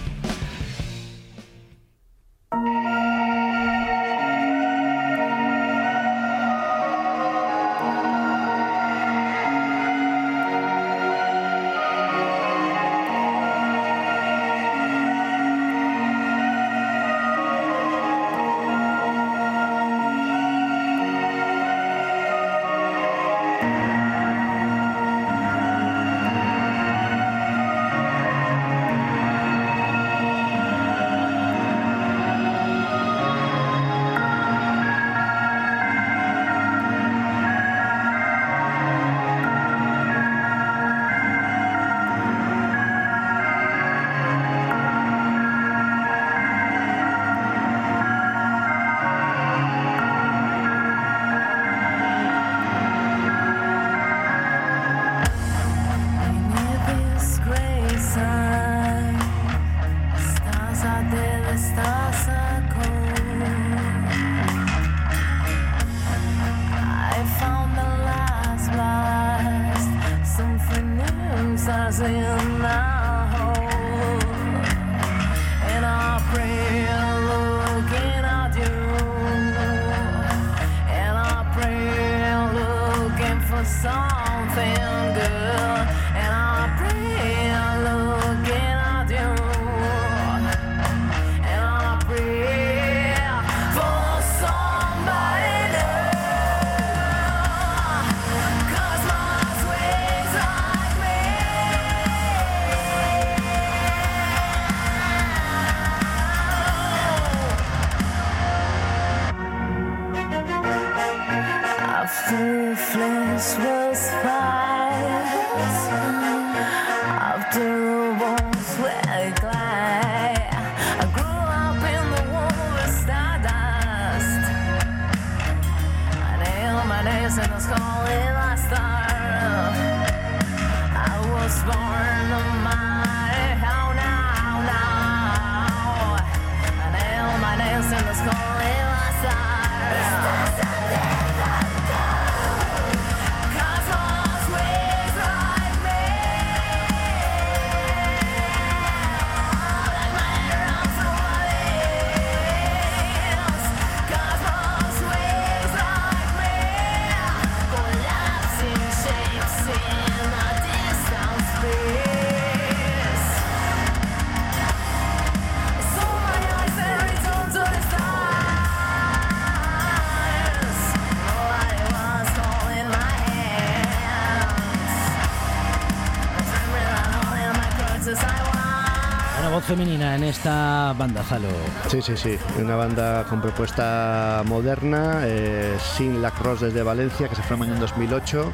[179.82, 181.48] Femenina en esta banda, Zalo.
[181.88, 182.38] Sí, sí, sí.
[182.60, 187.80] Una banda con propuesta moderna, eh, sin la Cross desde Valencia, que se forman en
[187.80, 188.52] 2008.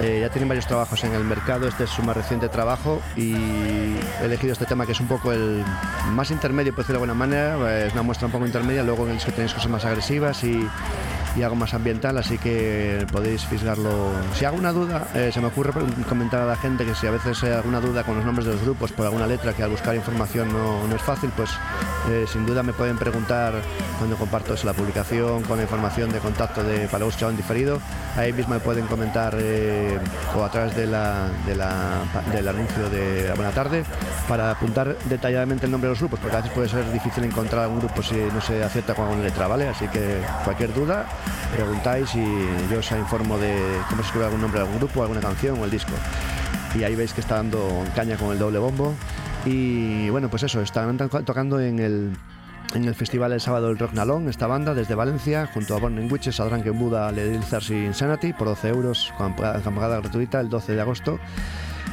[0.00, 3.34] Eh, ya tienen varios trabajos en el mercado, este es su más reciente trabajo y
[3.34, 5.62] he elegido este tema que es un poco el
[6.12, 7.56] más intermedio, por decirlo de alguna manera.
[7.70, 10.42] Eh, Es una muestra un poco intermedia, luego en el que tenéis cosas más agresivas
[10.44, 10.66] y,
[11.40, 14.12] y algo más ambiental, así que podéis fisgarlo.
[14.34, 15.72] Si hago una duda, eh, se me ocurre
[16.06, 18.52] comentar a la gente que si a veces hay alguna duda con los nombres de
[18.52, 21.50] los grupos por alguna letra que al buscar información no, es fácil, pues
[22.10, 23.54] eh, sin duda me pueden preguntar
[23.98, 27.80] cuando comparto la publicación con la información de contacto de para en diferido.
[28.16, 29.98] Ahí mismo me pueden comentar eh,
[30.36, 33.84] o a través del anuncio de Buena Tarde
[34.28, 37.68] para apuntar detalladamente el nombre de los grupos, porque a veces puede ser difícil encontrar
[37.68, 39.68] un grupo si no se acepta con una letra, ¿vale?
[39.68, 41.06] Así que cualquier duda,
[41.54, 42.24] preguntáis y
[42.70, 43.54] yo os informo de
[43.88, 45.92] cómo se escribe algún nombre de algún grupo, alguna canción o el disco.
[46.74, 48.94] Y ahí veis que está dando caña con el doble bombo.
[49.44, 52.16] Y bueno, pues eso, están to- tocando en el,
[52.74, 56.12] en el festival el sábado del Rock Nalón, esta banda desde Valencia, junto a Burning
[56.12, 59.34] Witches, a Drunken Buddha, Led Lizards y Insanity, por 12 euros, con
[60.00, 61.18] gratuita el 12 de agosto.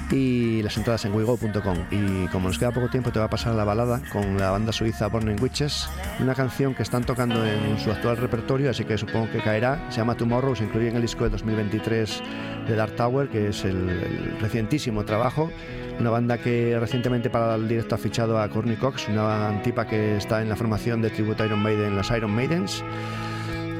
[0.09, 1.77] Y las entradas en wigo.com.
[1.91, 4.71] Y como nos queda poco tiempo, te va a pasar la balada con la banda
[4.71, 5.89] suiza Burning Witches,
[6.19, 9.91] una canción que están tocando en su actual repertorio, así que supongo que caerá.
[9.91, 12.23] Se llama Tomorrow, se incluye en el disco de 2023
[12.67, 15.51] de Dark Tower, que es el, el recientísimo trabajo.
[15.99, 20.17] Una banda que recientemente para el directo ha fichado a Courtney Cox, una tipa que
[20.17, 22.83] está en la formación de tributo Iron Maiden, las Iron Maidens,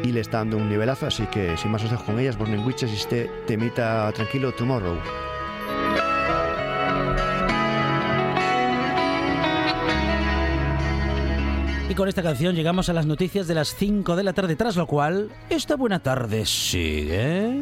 [0.04, 2.66] y le está dando un nivelazo, así que sin más os dejo con ellas, Burning
[2.66, 4.98] Witches y este temita tranquilo Tomorrow.
[11.90, 14.76] Y con esta canción llegamos a las noticias de las 5 de la tarde, tras
[14.76, 17.62] lo cual, esta buena tarde sigue.